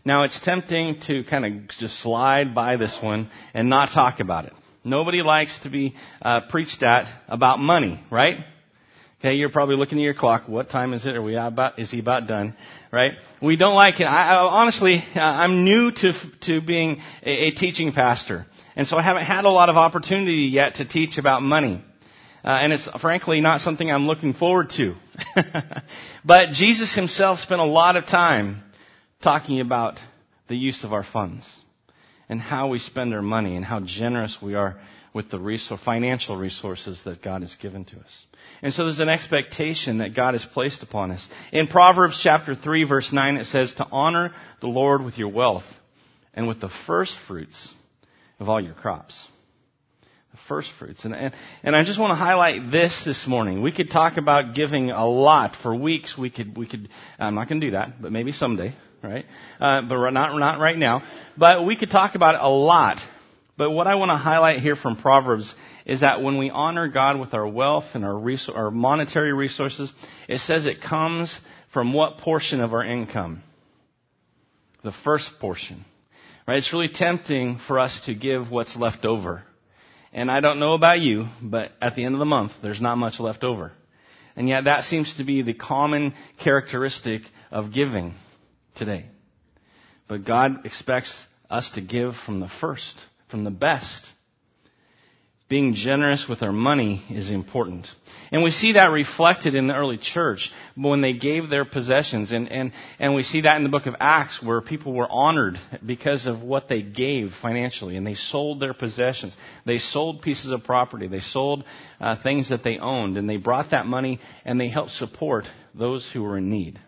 Now, 0.05 0.25
it's 0.25 0.41
tempting 0.41 1.01
to 1.03 1.23
kind 1.23 1.47
of 1.47 1.69
just 1.69 2.01
slide 2.01 2.53
by 2.53 2.77
this 2.77 2.99
one 3.01 3.31
and 3.55 3.69
not 3.69 3.91
talk 3.91 4.19
about 4.19 4.47
it. 4.47 4.53
Nobody 4.83 5.23
likes 5.23 5.57
to 5.61 5.71
be 5.71 5.95
uh, 6.21 6.43
preached 6.49 6.83
at 6.83 7.07
about 7.29 7.61
money, 7.61 8.03
right? 8.11 8.39
Okay, 9.21 9.35
you're 9.35 9.51
probably 9.51 9.75
looking 9.75 9.99
at 9.99 10.03
your 10.03 10.15
clock. 10.15 10.47
What 10.47 10.71
time 10.71 10.93
is 10.93 11.05
it? 11.05 11.17
Are 11.17 11.23
we 11.23 11.35
about? 11.35 11.81
Is 11.81 11.91
he 11.91 11.99
about 11.99 12.29
done? 12.29 12.55
Right? 12.93 13.15
We 13.43 13.57
don't 13.57 13.75
like 13.75 13.99
it. 13.99 14.05
I, 14.05 14.37
I, 14.37 14.37
honestly, 14.37 15.03
uh, 15.17 15.21
I'm 15.21 15.65
new 15.65 15.91
to 15.91 16.13
to 16.43 16.61
being 16.61 17.03
a, 17.25 17.49
a, 17.49 17.51
teaching 17.51 17.93
pastor, 17.93 18.47
and 18.77 18.87
so 18.87 18.97
I 18.97 19.03
haven't 19.03 19.25
had 19.25 19.45
a 19.45 19.49
lot 19.49 19.71
of 19.71 19.77
opportunity 19.77 20.49
yet 20.53 20.77
to 20.77 20.89
teach 20.89 21.19
about 21.19 21.43
money, 21.43 21.83
uh, 22.45 22.49
and 22.49 22.73
it's 22.73 22.89
frankly 23.01 23.41
not 23.41 23.61
something 23.61 23.91
I'm 23.91 24.07
looking 24.07 24.35
forward 24.35 24.71
to. 24.77 24.95
but 26.25 26.53
Jesus 26.53 26.95
Himself 26.95 27.41
spent 27.41 27.61
a 27.61 27.67
lot 27.67 27.97
of 27.97 28.07
time 28.07 28.63
talking 29.21 29.59
about 29.59 29.99
the 30.47 30.57
use 30.57 30.85
of 30.85 30.93
our 30.93 31.03
funds 31.03 31.45
and 32.29 32.41
how 32.41 32.69
we 32.69 32.79
spend 32.79 33.13
our 33.13 33.23
money 33.23 33.57
and 33.57 33.65
how 33.65 33.81
generous 33.81 34.39
we 34.41 34.55
are 34.55 34.79
with 35.13 35.31
the 35.31 35.79
financial 35.85 36.37
resources 36.37 37.03
that 37.05 37.23
God 37.23 37.43
has 37.43 37.55
given 37.57 37.85
to 37.87 37.97
us. 37.97 38.27
And 38.63 38.73
so 38.73 38.85
there's 38.85 39.01
an 39.01 39.09
expectation 39.09 39.99
that 39.99 40.15
God 40.15 40.35
has 40.35 40.45
placed 40.45 40.83
upon 40.83 41.11
us. 41.11 41.27
In 41.53 41.67
Proverbs 41.67 42.21
chapter 42.23 42.55
3 42.55 42.85
verse 42.85 43.13
9 43.13 43.37
it 43.37 43.45
says 43.45 43.73
to 43.75 43.87
honor 43.91 44.35
the 44.61 44.67
Lord 44.67 45.03
with 45.05 45.19
your 45.19 45.29
wealth 45.29 45.65
and 46.35 46.47
with 46.49 46.61
the 46.61 46.71
first 46.87 47.17
fruits 47.27 47.73
of 48.39 48.49
all 48.49 48.61
your 48.61 48.75
crops. 48.75 49.27
The 50.33 50.39
first 50.49 50.71
fruits. 50.79 51.05
And, 51.05 51.15
and, 51.15 51.35
and 51.63 51.75
I 51.75 51.85
just 51.85 51.99
want 51.99 52.11
to 52.11 52.17
highlight 52.17 52.71
this 52.71 53.03
this 53.05 53.27
morning. 53.27 53.63
We 53.63 53.73
could 53.73 53.91
talk 53.91 54.19
about 54.19 54.55
giving 54.55 54.91
a 54.91 55.07
lot 55.07 55.57
for 55.63 55.75
weeks. 55.75 56.19
We 56.19 56.31
could, 56.31 56.57
we 56.57 56.67
could, 56.67 56.89
I'm 57.19 57.35
not 57.35 57.49
going 57.49 57.61
to 57.61 57.67
do 57.69 57.71
that, 57.73 58.01
but 58.03 58.13
maybe 58.13 58.33
someday, 58.33 58.75
right? 59.03 59.25
Uh, 59.59 59.83
but 59.83 60.11
not, 60.11 60.39
not 60.39 60.61
right 60.61 60.77
now. 60.77 61.03
But 61.37 61.65
we 61.65 61.77
could 61.77 61.91
talk 61.91 62.15
about 62.15 62.35
a 62.39 62.49
lot. 62.49 62.99
But 63.59 63.73
what 63.73 63.87
I 63.87 63.97
want 63.97 64.11
to 64.11 64.17
highlight 64.17 64.61
here 64.61 64.77
from 64.77 64.97
Proverbs 64.97 65.55
is 65.85 66.01
that 66.01 66.23
when 66.23 66.39
we 66.39 66.49
honor 66.49 66.89
God 66.89 67.21
with 67.21 67.35
our 67.35 67.47
wealth 67.47 67.85
and 67.95 68.05
our, 68.05 68.23
our 68.55 68.71
monetary 68.71 69.35
resources, 69.35 69.93
it 70.29 70.39
says 70.39 70.65
it 70.65 70.81
comes 70.81 71.39
from 71.75 71.93
what 71.93 72.19
portion 72.19 72.61
of 72.61 72.73
our 72.73 72.85
income? 72.85 73.43
the 74.83 74.93
first 75.05 75.39
portion. 75.41 75.85
Right? 76.47 76.59
It's 76.59 76.73
really 76.73 76.89
tempting 76.89 77.59
for 77.67 77.79
us 77.79 78.01
to 78.07 78.15
give 78.15 78.51
what's 78.51 78.77
left 78.77 79.05
over. 79.05 79.43
And 80.13 80.31
I 80.31 80.41
don't 80.41 80.61
know 80.61 80.75
about 80.75 81.01
you, 81.01 81.27
but 81.43 81.73
at 81.81 81.95
the 81.95 82.05
end 82.05 82.15
of 82.15 82.19
the 82.19 82.25
month, 82.25 82.53
there's 82.63 82.81
not 82.81 82.97
much 82.97 83.21
left 83.21 83.45
over. 83.45 83.73
And 84.35 84.49
yet 84.49 84.65
that 84.65 84.85
seems 84.85 85.17
to 85.17 85.25
be 85.25 85.43
the 85.43 85.53
common 85.53 86.15
characteristic 86.43 87.23
of 87.51 87.73
giving 87.73 88.15
today. 88.75 89.07
But 90.07 90.25
God 90.25 90.65
expects 90.65 91.27
us 91.51 91.71
to 91.71 91.83
give 91.83 92.15
from 92.25 92.41
the 92.41 92.49
first, 92.49 92.99
from 93.29 93.45
the 93.45 93.51
best. 93.51 94.13
Being 95.49 95.73
generous 95.73 96.27
with 96.29 96.43
our 96.43 96.53
money 96.53 97.03
is 97.09 97.31
important. 97.31 97.89
And 98.31 98.43
we 98.43 98.51
see 98.51 98.73
that 98.73 98.93
reflected 98.93 99.55
in 99.55 99.67
the 99.67 99.75
early 99.75 99.97
church 99.97 100.53
when 100.77 101.01
they 101.01 101.15
gave 101.15 101.49
their 101.49 101.65
possessions. 101.65 102.33
And, 102.33 102.53
and, 102.53 102.73
and 102.99 103.15
we 103.15 103.23
see 103.23 103.41
that 103.41 103.57
in 103.57 103.63
the 103.63 103.71
book 103.71 103.87
of 103.87 103.95
Acts 103.99 104.43
where 104.43 104.61
people 104.61 104.93
were 104.93 105.09
honored 105.11 105.59
because 105.85 106.27
of 106.27 106.43
what 106.43 106.69
they 106.69 106.83
gave 106.83 107.33
financially. 107.41 107.97
And 107.97 108.07
they 108.07 108.13
sold 108.13 108.61
their 108.61 108.75
possessions. 108.75 109.35
They 109.65 109.79
sold 109.79 110.21
pieces 110.21 110.51
of 110.51 110.65
property. 110.65 111.09
They 111.09 111.21
sold 111.21 111.65
uh, 111.99 112.17
things 112.23 112.51
that 112.51 112.63
they 112.63 112.77
owned. 112.77 113.17
And 113.17 113.29
they 113.29 113.39
brought 113.39 113.71
that 113.71 113.87
money 113.87 114.21
and 114.45 114.61
they 114.61 114.69
helped 114.69 114.91
support 114.91 115.47
those 115.75 116.07
who 116.13 116.25
were 116.25 116.37
in 116.37 116.51
need. 116.51 116.79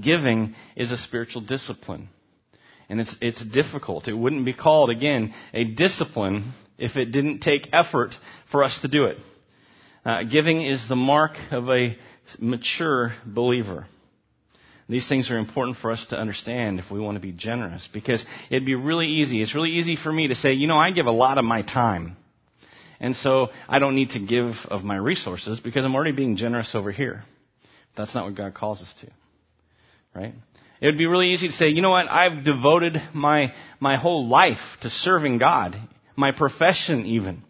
Giving 0.00 0.56
is 0.74 0.90
a 0.90 0.96
spiritual 0.96 1.42
discipline. 1.42 2.08
And 2.88 3.00
it's, 3.00 3.16
it's 3.20 3.44
difficult. 3.44 4.08
It 4.08 4.12
wouldn't 4.12 4.44
be 4.44 4.52
called, 4.52 4.90
again, 4.90 5.32
a 5.52 5.64
discipline 5.64 6.52
if 6.78 6.96
it 6.96 7.06
didn't 7.06 7.40
take 7.40 7.68
effort 7.72 8.14
for 8.50 8.62
us 8.62 8.80
to 8.82 8.88
do 8.88 9.06
it. 9.06 9.18
Uh, 10.04 10.24
giving 10.24 10.62
is 10.62 10.86
the 10.88 10.96
mark 10.96 11.32
of 11.50 11.70
a 11.70 11.96
mature 12.38 13.12
believer. 13.24 13.86
These 14.86 15.08
things 15.08 15.30
are 15.30 15.38
important 15.38 15.78
for 15.78 15.90
us 15.90 16.04
to 16.06 16.16
understand 16.16 16.78
if 16.78 16.90
we 16.90 17.00
want 17.00 17.16
to 17.16 17.20
be 17.20 17.32
generous 17.32 17.88
because 17.90 18.24
it'd 18.50 18.66
be 18.66 18.74
really 18.74 19.06
easy. 19.06 19.40
It's 19.40 19.54
really 19.54 19.70
easy 19.70 19.96
for 19.96 20.12
me 20.12 20.28
to 20.28 20.34
say, 20.34 20.52
you 20.52 20.66
know, 20.66 20.76
I 20.76 20.90
give 20.90 21.06
a 21.06 21.12
lot 21.12 21.38
of 21.38 21.44
my 21.44 21.62
time. 21.62 22.16
And 23.00 23.16
so 23.16 23.48
I 23.66 23.78
don't 23.78 23.94
need 23.94 24.10
to 24.10 24.18
give 24.18 24.54
of 24.68 24.84
my 24.84 24.96
resources 24.96 25.58
because 25.58 25.84
I'm 25.84 25.94
already 25.94 26.12
being 26.12 26.36
generous 26.36 26.74
over 26.74 26.92
here. 26.92 27.24
That's 27.96 28.14
not 28.14 28.24
what 28.26 28.34
God 28.34 28.54
calls 28.54 28.82
us 28.82 28.94
to. 29.00 29.10
Right? 30.14 30.34
It 30.84 30.88
would 30.88 30.98
be 30.98 31.06
really 31.06 31.30
easy 31.30 31.46
to 31.46 31.52
say, 31.54 31.70
you 31.70 31.80
know 31.80 31.88
what, 31.88 32.10
I've 32.10 32.44
devoted 32.44 33.00
my, 33.14 33.54
my 33.80 33.96
whole 33.96 34.28
life 34.28 34.60
to 34.82 34.90
serving 34.90 35.38
God, 35.38 35.74
my 36.14 36.30
profession 36.30 37.06
even. 37.06 37.42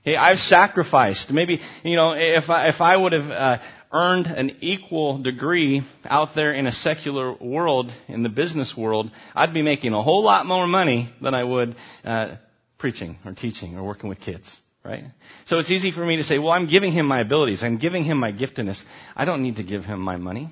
Okay, 0.00 0.16
I've 0.16 0.38
sacrificed. 0.38 1.30
Maybe, 1.30 1.60
you 1.84 1.96
know, 1.96 2.14
if 2.16 2.48
I, 2.48 2.68
if 2.68 2.80
I 2.80 2.96
would 2.96 3.12
have 3.12 3.30
uh, 3.30 3.58
earned 3.92 4.26
an 4.26 4.56
equal 4.62 5.18
degree 5.18 5.82
out 6.06 6.30
there 6.34 6.54
in 6.54 6.66
a 6.66 6.72
secular 6.72 7.34
world, 7.34 7.92
in 8.08 8.22
the 8.22 8.30
business 8.30 8.74
world, 8.74 9.10
I'd 9.34 9.52
be 9.52 9.60
making 9.60 9.92
a 9.92 10.02
whole 10.02 10.24
lot 10.24 10.46
more 10.46 10.66
money 10.66 11.12
than 11.20 11.34
I 11.34 11.44
would 11.44 11.76
uh, 12.06 12.36
preaching 12.78 13.18
or 13.26 13.32
teaching 13.34 13.76
or 13.76 13.84
working 13.84 14.08
with 14.08 14.18
kids. 14.18 14.58
Right? 14.82 15.04
So 15.44 15.58
it's 15.58 15.70
easy 15.70 15.92
for 15.92 16.06
me 16.06 16.16
to 16.16 16.24
say, 16.24 16.38
well, 16.38 16.52
I'm 16.52 16.68
giving 16.68 16.92
him 16.92 17.04
my 17.04 17.20
abilities. 17.20 17.62
I'm 17.62 17.76
giving 17.76 18.02
him 18.02 18.16
my 18.16 18.32
giftedness. 18.32 18.82
I 19.14 19.26
don't 19.26 19.42
need 19.42 19.56
to 19.56 19.62
give 19.62 19.84
him 19.84 20.00
my 20.00 20.16
money. 20.16 20.50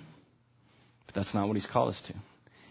But 1.12 1.22
that's 1.22 1.34
not 1.34 1.48
what 1.48 1.56
he's 1.56 1.66
called 1.66 1.90
us 1.90 2.00
to. 2.02 2.14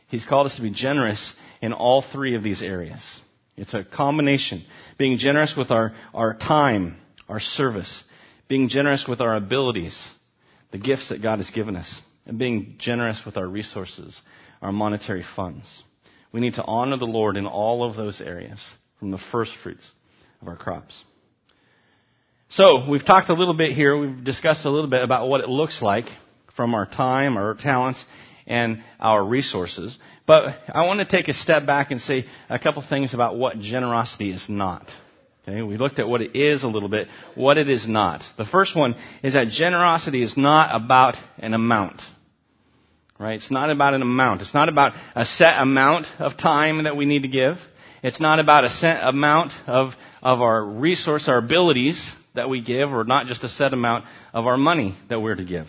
He's 0.08 0.26
called 0.26 0.46
us 0.46 0.56
to 0.56 0.62
be 0.62 0.72
generous 0.72 1.34
in 1.62 1.74
all 1.74 2.02
three 2.02 2.36
of 2.36 2.44
these 2.44 2.62
areas. 2.62 3.20
It's 3.58 3.74
a 3.74 3.84
combination. 3.84 4.64
Being 4.98 5.18
generous 5.18 5.56
with 5.58 5.72
our, 5.72 5.94
our 6.14 6.34
time, 6.34 6.98
our 7.28 7.42
service, 7.42 8.04
being 8.48 8.70
generous 8.70 9.06
with 9.08 9.20
our 9.20 9.36
abilities, 9.36 10.10
the 10.72 10.78
gifts 10.78 11.10
that 11.10 11.22
God 11.22 11.40
has 11.40 11.50
given 11.52 11.76
us, 11.76 12.00
and 12.26 12.40
being 12.40 12.76
generous 12.78 13.22
with 13.26 13.36
our 13.36 13.48
resources, 13.48 14.20
our 14.62 14.72
monetary 14.72 15.26
funds. 15.36 15.84
We 16.32 16.40
need 16.40 16.56
to 16.56 16.64
honor 16.64 16.98
the 16.98 17.06
Lord 17.06 17.36
in 17.36 17.46
all 17.46 17.84
of 17.84 17.98
those 17.98 18.22
areas, 18.22 18.64
from 19.00 19.12
the 19.12 19.18
first 19.18 19.52
fruits 19.62 19.92
of 20.42 20.48
our 20.48 20.56
crops. 20.56 21.04
So, 22.50 22.90
we've 22.90 23.06
talked 23.06 23.30
a 23.30 23.34
little 23.34 23.54
bit 23.54 23.74
here, 23.74 23.98
we've 23.98 24.24
discussed 24.24 24.66
a 24.66 24.70
little 24.70 24.90
bit 24.90 25.04
about 25.04 25.28
what 25.28 25.42
it 25.42 25.50
looks 25.50 25.82
like 25.82 26.06
from 26.56 26.74
our 26.74 26.86
time, 26.86 27.38
our 27.38 27.54
talents, 27.54 28.04
and 28.50 28.84
our 29.00 29.24
resources. 29.24 29.98
But 30.26 30.56
I 30.68 30.86
want 30.86 31.00
to 31.00 31.06
take 31.06 31.28
a 31.30 31.34
step 31.34 31.66
back 31.66 31.92
and 31.92 32.02
say 32.02 32.26
a 32.50 32.60
couple 32.60 32.82
things 32.82 33.14
about 33.14 33.38
what 33.38 33.60
generosity 33.60 34.32
is 34.32 34.50
not. 34.50 34.92
Okay, 35.48 35.62
we 35.62 35.78
looked 35.78 36.00
at 36.00 36.08
what 36.08 36.22
it 36.22 36.36
is 36.36 36.64
a 36.64 36.68
little 36.68 36.90
bit, 36.90 37.08
what 37.36 37.58
it 37.58 37.70
is 37.70 37.88
not. 37.88 38.24
The 38.38 38.46
first 38.46 38.76
one 38.76 38.96
is 39.24 39.34
that 39.34 39.48
generosity 39.48 40.22
is 40.22 40.36
not 40.36 40.76
about 40.76 41.16
an 41.38 41.54
amount. 41.54 42.02
Right? 43.18 43.36
It's 43.36 43.52
not 43.52 43.70
about 43.70 43.94
an 43.94 44.02
amount. 44.02 44.42
It's 44.42 44.54
not 44.54 44.70
about 44.70 44.94
a 45.16 45.26
set 45.26 45.62
amount 45.62 46.08
of 46.20 46.38
time 46.38 46.84
that 46.84 46.96
we 46.96 47.06
need 47.06 47.24
to 47.24 47.28
give. 47.28 47.58
It's 48.02 48.20
not 48.20 48.40
about 48.40 48.64
a 48.64 48.70
set 48.70 49.06
amount 49.06 49.52
of, 49.68 49.94
of 50.22 50.42
our 50.42 50.64
resource, 50.64 51.28
our 51.28 51.38
abilities 51.38 52.14
that 52.36 52.50
we 52.50 52.62
give, 52.62 52.94
or 52.94 53.04
not 53.04 53.28
just 53.28 53.44
a 53.44 53.50
set 53.50 53.74
amount 53.74 54.06
of 54.34 54.48
our 54.48 54.58
money 54.58 54.96
that 55.10 55.20
we're 55.20 55.36
to 55.36 55.44
give. 55.44 55.68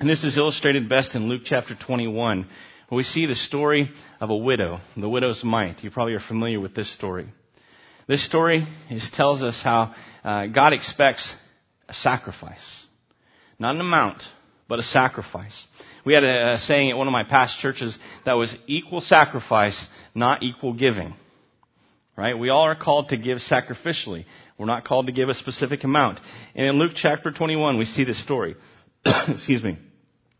And 0.00 0.08
this 0.08 0.22
is 0.22 0.38
illustrated 0.38 0.88
best 0.88 1.16
in 1.16 1.28
Luke 1.28 1.42
chapter 1.44 1.74
21, 1.74 2.46
where 2.88 2.96
we 2.96 3.02
see 3.02 3.26
the 3.26 3.34
story 3.34 3.90
of 4.20 4.30
a 4.30 4.36
widow, 4.36 4.78
the 4.96 5.08
widow's 5.08 5.42
mite. 5.42 5.82
You 5.82 5.90
probably 5.90 6.14
are 6.14 6.20
familiar 6.20 6.60
with 6.60 6.72
this 6.72 6.92
story. 6.92 7.26
This 8.06 8.24
story 8.24 8.64
is, 8.90 9.10
tells 9.10 9.42
us 9.42 9.60
how 9.60 9.96
uh, 10.22 10.46
God 10.46 10.72
expects 10.72 11.34
a 11.88 11.92
sacrifice. 11.92 12.86
Not 13.58 13.74
an 13.74 13.80
amount, 13.80 14.22
but 14.68 14.78
a 14.78 14.84
sacrifice. 14.84 15.66
We 16.04 16.14
had 16.14 16.22
a, 16.22 16.52
a 16.52 16.58
saying 16.58 16.92
at 16.92 16.96
one 16.96 17.08
of 17.08 17.12
my 17.12 17.24
past 17.24 17.58
churches 17.58 17.98
that 18.24 18.34
was 18.34 18.54
equal 18.68 19.00
sacrifice, 19.00 19.88
not 20.14 20.44
equal 20.44 20.74
giving. 20.74 21.12
Right? 22.16 22.38
We 22.38 22.50
all 22.50 22.62
are 22.66 22.76
called 22.76 23.08
to 23.08 23.16
give 23.16 23.38
sacrificially. 23.38 24.26
We're 24.58 24.66
not 24.66 24.84
called 24.84 25.06
to 25.06 25.12
give 25.12 25.28
a 25.28 25.34
specific 25.34 25.82
amount. 25.82 26.20
And 26.54 26.68
in 26.68 26.76
Luke 26.76 26.92
chapter 26.94 27.32
21, 27.32 27.78
we 27.78 27.84
see 27.84 28.04
this 28.04 28.22
story. 28.22 28.54
Excuse 29.28 29.62
me. 29.64 29.78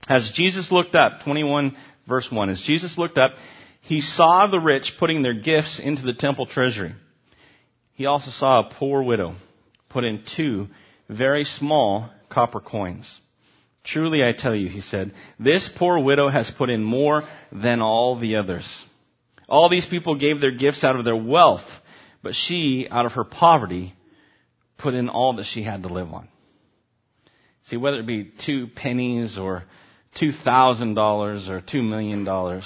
As 0.08 0.30
Jesus 0.30 0.72
looked 0.72 0.94
up, 0.94 1.22
21 1.22 1.76
verse 2.08 2.30
1, 2.30 2.48
as 2.48 2.62
Jesus 2.62 2.96
looked 2.96 3.18
up, 3.18 3.32
he 3.82 4.00
saw 4.00 4.46
the 4.46 4.58
rich 4.58 4.94
putting 4.98 5.22
their 5.22 5.34
gifts 5.34 5.78
into 5.78 6.02
the 6.02 6.14
temple 6.14 6.46
treasury. 6.46 6.94
He 7.94 8.06
also 8.06 8.30
saw 8.30 8.60
a 8.60 8.74
poor 8.74 9.02
widow 9.02 9.36
put 9.88 10.04
in 10.04 10.24
two 10.36 10.68
very 11.08 11.44
small 11.44 12.10
copper 12.30 12.60
coins. 12.60 13.20
Truly 13.84 14.22
I 14.22 14.32
tell 14.32 14.54
you, 14.54 14.68
he 14.68 14.80
said, 14.80 15.14
this 15.38 15.70
poor 15.76 15.98
widow 15.98 16.28
has 16.28 16.50
put 16.50 16.70
in 16.70 16.82
more 16.82 17.22
than 17.50 17.80
all 17.80 18.18
the 18.18 18.36
others. 18.36 18.84
All 19.48 19.68
these 19.68 19.86
people 19.86 20.16
gave 20.16 20.40
their 20.40 20.50
gifts 20.50 20.84
out 20.84 20.96
of 20.96 21.04
their 21.04 21.16
wealth, 21.16 21.64
but 22.22 22.34
she, 22.34 22.86
out 22.90 23.06
of 23.06 23.12
her 23.12 23.24
poverty, 23.24 23.94
put 24.76 24.94
in 24.94 25.08
all 25.08 25.36
that 25.36 25.46
she 25.46 25.62
had 25.62 25.84
to 25.84 25.88
live 25.88 26.12
on. 26.12 26.28
See, 27.64 27.76
whether 27.76 27.98
it 27.98 28.06
be 28.06 28.30
two 28.44 28.66
pennies 28.68 29.38
or 29.38 29.64
$2,000 30.16 31.48
or 31.48 31.60
$2 31.60 31.88
million. 31.88 32.62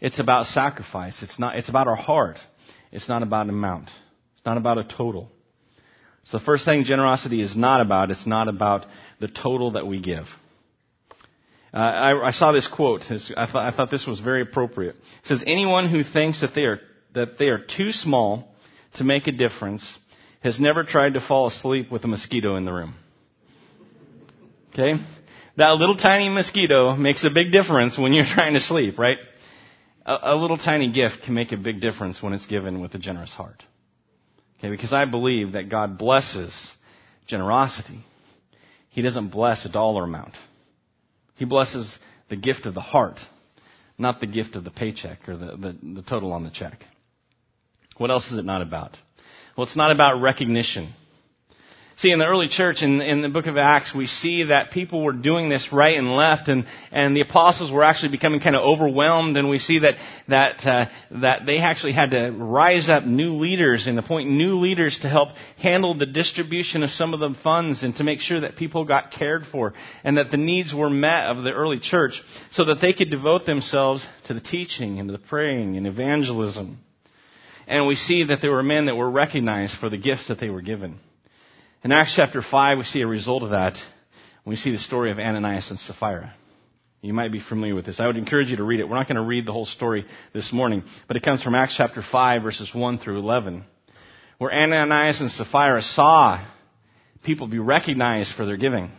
It's 0.00 0.18
about 0.18 0.46
sacrifice. 0.46 1.22
It's 1.22 1.38
not, 1.38 1.56
it's 1.56 1.68
about 1.68 1.88
our 1.88 1.96
heart. 1.96 2.38
It's 2.92 3.08
not 3.08 3.22
about 3.22 3.48
amount. 3.48 3.90
It's 4.34 4.44
not 4.44 4.56
about 4.56 4.78
a 4.78 4.84
total. 4.84 5.30
So 6.24 6.38
the 6.38 6.44
first 6.44 6.64
thing 6.64 6.84
generosity 6.84 7.42
is 7.42 7.56
not 7.56 7.80
about, 7.80 8.10
it's 8.10 8.26
not 8.26 8.48
about 8.48 8.86
the 9.20 9.28
total 9.28 9.72
that 9.72 9.86
we 9.86 10.00
give. 10.00 10.26
Uh, 11.72 11.78
I, 11.78 12.28
I, 12.28 12.30
saw 12.30 12.52
this 12.52 12.68
quote. 12.68 13.02
I 13.10 13.46
thought, 13.46 13.56
I 13.56 13.76
thought 13.76 13.90
this 13.90 14.06
was 14.06 14.20
very 14.20 14.42
appropriate. 14.42 14.94
It 14.94 15.26
says, 15.26 15.42
anyone 15.44 15.88
who 15.90 16.04
thinks 16.04 16.40
that 16.40 16.54
they 16.54 16.66
are, 16.66 16.80
that 17.14 17.36
they 17.36 17.48
are 17.48 17.58
too 17.58 17.90
small 17.90 18.54
to 18.94 19.04
make 19.04 19.26
a 19.26 19.32
difference 19.32 19.98
has 20.40 20.60
never 20.60 20.84
tried 20.84 21.14
to 21.14 21.20
fall 21.20 21.46
asleep 21.46 21.90
with 21.90 22.04
a 22.04 22.08
mosquito 22.08 22.56
in 22.56 22.64
the 22.64 22.72
room. 22.72 22.94
Okay? 24.72 25.02
That 25.56 25.70
little 25.70 25.96
tiny 25.96 26.28
mosquito 26.28 26.96
makes 26.96 27.24
a 27.24 27.30
big 27.30 27.52
difference 27.52 27.96
when 27.98 28.12
you're 28.12 28.24
trying 28.34 28.54
to 28.54 28.60
sleep, 28.60 28.98
right? 28.98 29.18
A, 30.04 30.34
a, 30.34 30.36
little 30.36 30.58
tiny 30.58 30.92
gift 30.92 31.22
can 31.24 31.34
make 31.34 31.52
a 31.52 31.56
big 31.56 31.80
difference 31.80 32.22
when 32.22 32.32
it's 32.32 32.46
given 32.46 32.80
with 32.80 32.94
a 32.94 32.98
generous 32.98 33.32
heart. 33.32 33.62
Okay, 34.58 34.70
because 34.70 34.92
I 34.92 35.04
believe 35.04 35.52
that 35.52 35.68
God 35.68 35.98
blesses 35.98 36.74
generosity. 37.26 38.04
He 38.90 39.02
doesn't 39.02 39.28
bless 39.28 39.64
a 39.64 39.72
dollar 39.72 40.04
amount. 40.04 40.34
He 41.36 41.44
blesses 41.44 41.98
the 42.28 42.36
gift 42.36 42.66
of 42.66 42.74
the 42.74 42.80
heart, 42.80 43.18
not 43.98 44.20
the 44.20 44.26
gift 44.26 44.56
of 44.56 44.64
the 44.64 44.70
paycheck 44.70 45.28
or 45.28 45.36
the, 45.36 45.56
the, 45.56 45.94
the 45.94 46.02
total 46.02 46.32
on 46.32 46.44
the 46.44 46.50
check. 46.50 46.84
What 47.96 48.10
else 48.10 48.30
is 48.30 48.38
it 48.38 48.44
not 48.44 48.62
about? 48.62 48.96
Well, 49.56 49.66
it's 49.66 49.76
not 49.76 49.90
about 49.90 50.20
recognition. 50.20 50.92
See, 51.96 52.10
in 52.10 52.18
the 52.18 52.26
early 52.26 52.48
church, 52.48 52.82
in, 52.82 53.00
in 53.00 53.22
the 53.22 53.28
book 53.28 53.46
of 53.46 53.56
Acts, 53.56 53.94
we 53.94 54.06
see 54.06 54.44
that 54.44 54.72
people 54.72 55.04
were 55.04 55.12
doing 55.12 55.48
this 55.48 55.72
right 55.72 55.96
and 55.96 56.10
left, 56.10 56.48
and, 56.48 56.66
and 56.90 57.16
the 57.16 57.20
apostles 57.20 57.70
were 57.70 57.84
actually 57.84 58.10
becoming 58.10 58.40
kind 58.40 58.56
of 58.56 58.62
overwhelmed, 58.62 59.36
and 59.36 59.48
we 59.48 59.58
see 59.58 59.78
that, 59.78 59.94
that, 60.26 60.66
uh, 60.66 60.86
that 61.22 61.46
they 61.46 61.58
actually 61.58 61.92
had 61.92 62.10
to 62.10 62.32
rise 62.36 62.88
up 62.88 63.04
new 63.04 63.34
leaders 63.34 63.86
and 63.86 63.96
appoint 63.96 64.28
new 64.28 64.56
leaders 64.56 64.98
to 65.00 65.08
help 65.08 65.28
handle 65.56 65.94
the 65.94 66.06
distribution 66.06 66.82
of 66.82 66.90
some 66.90 67.14
of 67.14 67.20
the 67.20 67.32
funds 67.44 67.84
and 67.84 67.94
to 67.94 68.02
make 68.02 68.18
sure 68.18 68.40
that 68.40 68.56
people 68.56 68.84
got 68.84 69.12
cared 69.12 69.46
for, 69.46 69.72
and 70.02 70.18
that 70.18 70.32
the 70.32 70.36
needs 70.36 70.74
were 70.74 70.90
met 70.90 71.26
of 71.26 71.44
the 71.44 71.52
early 71.52 71.78
church, 71.78 72.22
so 72.50 72.64
that 72.64 72.80
they 72.80 72.92
could 72.92 73.10
devote 73.10 73.46
themselves 73.46 74.04
to 74.24 74.34
the 74.34 74.40
teaching 74.40 74.98
and 74.98 75.08
to 75.08 75.12
the 75.12 75.24
praying 75.24 75.76
and 75.76 75.86
evangelism. 75.86 76.78
And 77.68 77.86
we 77.86 77.94
see 77.94 78.24
that 78.24 78.42
there 78.42 78.50
were 78.50 78.64
men 78.64 78.86
that 78.86 78.96
were 78.96 79.10
recognized 79.10 79.76
for 79.78 79.88
the 79.88 79.96
gifts 79.96 80.26
that 80.26 80.40
they 80.40 80.50
were 80.50 80.60
given. 80.60 80.98
In 81.84 81.92
Acts 81.92 82.14
chapter 82.16 82.40
5, 82.40 82.78
we 82.78 82.84
see 82.84 83.02
a 83.02 83.06
result 83.06 83.42
of 83.42 83.50
that. 83.50 83.76
We 84.46 84.56
see 84.56 84.70
the 84.70 84.78
story 84.78 85.10
of 85.10 85.18
Ananias 85.18 85.68
and 85.68 85.78
Sapphira. 85.78 86.32
You 87.02 87.12
might 87.12 87.30
be 87.30 87.40
familiar 87.40 87.74
with 87.74 87.84
this. 87.84 88.00
I 88.00 88.06
would 88.06 88.16
encourage 88.16 88.50
you 88.50 88.56
to 88.56 88.64
read 88.64 88.80
it. 88.80 88.88
We're 88.88 88.96
not 88.96 89.06
going 89.06 89.20
to 89.20 89.28
read 89.28 89.44
the 89.44 89.52
whole 89.52 89.66
story 89.66 90.06
this 90.32 90.50
morning, 90.50 90.82
but 91.06 91.18
it 91.18 91.22
comes 91.22 91.42
from 91.42 91.54
Acts 91.54 91.76
chapter 91.76 92.00
5, 92.00 92.42
verses 92.42 92.74
1 92.74 93.00
through 93.00 93.18
11, 93.18 93.64
where 94.38 94.50
Ananias 94.50 95.20
and 95.20 95.30
Sapphira 95.30 95.82
saw 95.82 96.42
people 97.22 97.48
be 97.48 97.58
recognized 97.58 98.34
for 98.34 98.46
their 98.46 98.56
giving. 98.56 98.90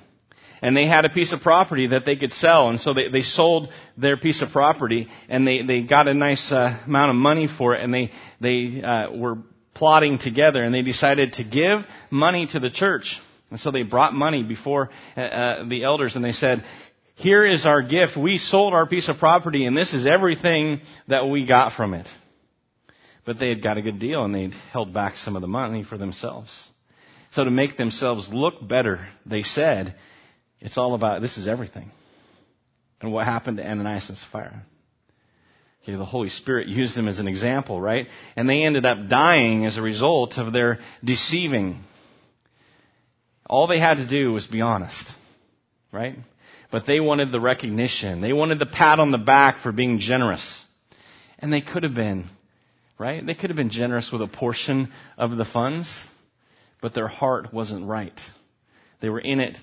And 0.62 0.78
they 0.78 0.86
had 0.86 1.06
a 1.06 1.10
piece 1.10 1.34
of 1.34 1.42
property 1.42 1.88
that 1.88 2.06
they 2.06 2.18
could 2.18 2.32
sell, 2.32 2.70
and 2.70 2.80
so 2.80 2.94
they, 2.94 3.10
they 3.10 3.24
sold 3.24 3.70
their 3.98 4.16
piece 4.16 4.44
of 4.44 4.50
property, 4.52 5.08
and 5.28 5.48
they, 5.48 5.64
they 5.64 5.82
got 5.82 6.08
a 6.08 6.14
nice 6.14 6.52
uh, 6.52 6.84
amount 6.86 7.10
of 7.10 7.16
money 7.16 7.48
for 7.48 7.74
it, 7.74 7.82
and 7.84 7.92
they, 7.92 8.12
they 8.40 8.84
uh, 8.84 9.12
were 9.12 9.40
plotting 9.76 10.18
together 10.18 10.64
and 10.64 10.74
they 10.74 10.82
decided 10.82 11.34
to 11.34 11.44
give 11.44 11.86
money 12.10 12.48
to 12.48 12.60
the 12.60 12.72
church. 12.72 13.20
And 13.52 13.60
so 13.60 13.70
they 13.70 13.84
brought 13.84 14.14
money 14.14 14.42
before 14.42 14.90
uh, 15.16 15.20
uh, 15.20 15.70
the 15.70 15.84
elders 15.84 16.16
and 16.16 16.26
they 16.26 16.32
said, 16.32 16.64
here 17.16 17.46
is 17.46 17.66
our 17.66 17.82
gift. 17.82 18.18
We 18.18 18.38
sold 18.38 18.74
our 18.74 18.88
piece 18.88 19.08
of 19.08 19.18
property 19.18 19.66
and 19.66 19.78
this 19.78 19.94
is 19.94 20.06
everything 20.06 20.82
that 21.08 21.28
we 21.28 21.46
got 21.46 21.74
from 21.74 21.94
it. 21.94 22.08
But 23.26 23.38
they 23.38 23.50
had 23.50 23.62
got 23.62 23.78
a 23.78 23.82
good 23.82 24.00
deal 24.00 24.24
and 24.24 24.34
they'd 24.34 24.54
held 24.72 24.94
back 24.94 25.18
some 25.18 25.36
of 25.36 25.42
the 25.42 25.48
money 25.48 25.84
for 25.84 25.98
themselves. 25.98 26.70
So 27.32 27.44
to 27.44 27.52
make 27.52 27.78
themselves 27.78 28.30
look 28.32 28.66
better, 28.66 29.08
they 29.26 29.44
said, 29.44 29.96
it's 30.60 30.78
all 30.78 30.94
about, 30.94 31.22
this 31.22 31.38
is 31.38 31.48
everything. 31.48 31.92
And 33.02 33.12
what 33.12 33.26
happened 33.26 33.58
to 33.58 33.70
Ananias 33.70 34.10
and 34.10 34.18
Sapphira? 34.18 34.64
Okay, 35.86 35.96
the 35.96 36.04
Holy 36.04 36.30
Spirit 36.30 36.68
used 36.68 36.96
them 36.96 37.08
as 37.08 37.20
an 37.20 37.28
example, 37.28 37.80
right? 37.80 38.08
And 38.36 38.50
they 38.50 38.64
ended 38.64 38.88
up 38.88 39.08
dying 39.08 39.68
as 39.68 39.78
a 39.78 39.84
result 39.84 40.40
of 40.40 40.52
their 40.52 40.80
deceiving. 41.04 41.84
All 43.48 43.68
they 43.68 43.78
had 43.78 43.98
to 43.98 44.08
do 44.08 44.32
was 44.32 44.48
be 44.48 44.62
honest, 44.62 45.14
right? 45.92 46.18
But 46.72 46.88
they 46.88 47.00
wanted 47.00 47.32
the 47.32 47.40
recognition. 47.40 48.22
They 48.22 48.34
wanted 48.34 48.58
the 48.58 48.66
pat 48.66 49.00
on 49.00 49.12
the 49.12 49.20
back 49.20 49.60
for 49.60 49.72
being 49.72 50.00
generous. 50.00 50.66
And 51.38 51.54
they 51.54 51.62
could 51.62 51.84
have 51.84 51.94
been, 51.94 52.30
right? 52.98 53.24
They 53.24 53.36
could 53.36 53.52
have 53.52 53.58
been 53.58 53.70
generous 53.70 54.12
with 54.12 54.24
a 54.24 54.28
portion 54.28 54.92
of 55.20 55.38
the 55.38 55.46
funds, 55.46 55.88
but 56.82 56.96
their 56.96 57.08
heart 57.08 57.54
wasn't 57.54 57.86
right. 57.88 58.20
They 59.02 59.10
were 59.10 59.20
in 59.20 59.40
it 59.40 59.56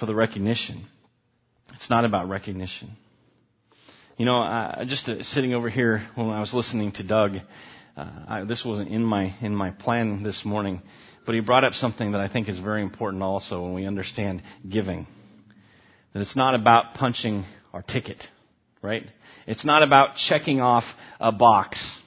for 0.00 0.06
the 0.06 0.16
recognition. 0.16 0.86
It's 1.74 1.90
not 1.90 2.04
about 2.04 2.28
recognition. 2.28 2.96
You 4.16 4.26
know, 4.26 4.84
just 4.86 5.08
uh, 5.08 5.24
sitting 5.24 5.54
over 5.54 5.68
here 5.68 6.06
when 6.14 6.28
I 6.28 6.38
was 6.38 6.54
listening 6.54 6.92
to 6.92 7.02
Doug, 7.02 7.34
uh, 7.96 8.10
I, 8.28 8.44
this 8.44 8.64
wasn't 8.64 8.90
in 8.90 9.02
my 9.02 9.34
in 9.40 9.56
my 9.56 9.72
plan 9.72 10.22
this 10.22 10.44
morning, 10.44 10.82
but 11.26 11.34
he 11.34 11.40
brought 11.40 11.64
up 11.64 11.72
something 11.72 12.12
that 12.12 12.20
I 12.20 12.28
think 12.28 12.48
is 12.48 12.56
very 12.60 12.82
important 12.82 13.24
also 13.24 13.62
when 13.62 13.74
we 13.74 13.86
understand 13.86 14.42
giving. 14.68 15.08
That 16.12 16.20
it's 16.20 16.36
not 16.36 16.54
about 16.54 16.94
punching 16.94 17.44
our 17.72 17.82
ticket, 17.82 18.24
right? 18.82 19.04
It's 19.48 19.64
not 19.64 19.82
about 19.82 20.14
checking 20.14 20.60
off 20.60 20.84
a 21.18 21.32
box 21.32 22.00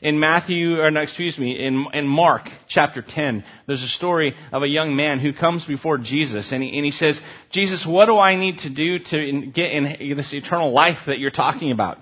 in 0.00 0.18
Matthew, 0.18 0.80
or 0.80 0.90
no, 0.90 1.00
excuse 1.00 1.38
me, 1.38 1.58
in, 1.58 1.86
in 1.92 2.06
Mark 2.06 2.48
chapter 2.68 3.02
10, 3.02 3.44
there's 3.66 3.82
a 3.82 3.88
story 3.88 4.34
of 4.52 4.62
a 4.62 4.68
young 4.68 4.96
man 4.96 5.18
who 5.18 5.32
comes 5.32 5.64
before 5.64 5.98
Jesus 5.98 6.52
and 6.52 6.62
he, 6.62 6.76
and 6.76 6.84
he 6.84 6.90
says, 6.90 7.20
Jesus, 7.50 7.86
what 7.86 8.06
do 8.06 8.16
I 8.16 8.36
need 8.36 8.58
to 8.58 8.70
do 8.70 8.98
to 8.98 9.46
get 9.46 9.72
in 9.72 10.16
this 10.16 10.32
eternal 10.32 10.72
life 10.72 10.98
that 11.06 11.18
you're 11.18 11.30
talking 11.30 11.72
about? 11.72 11.98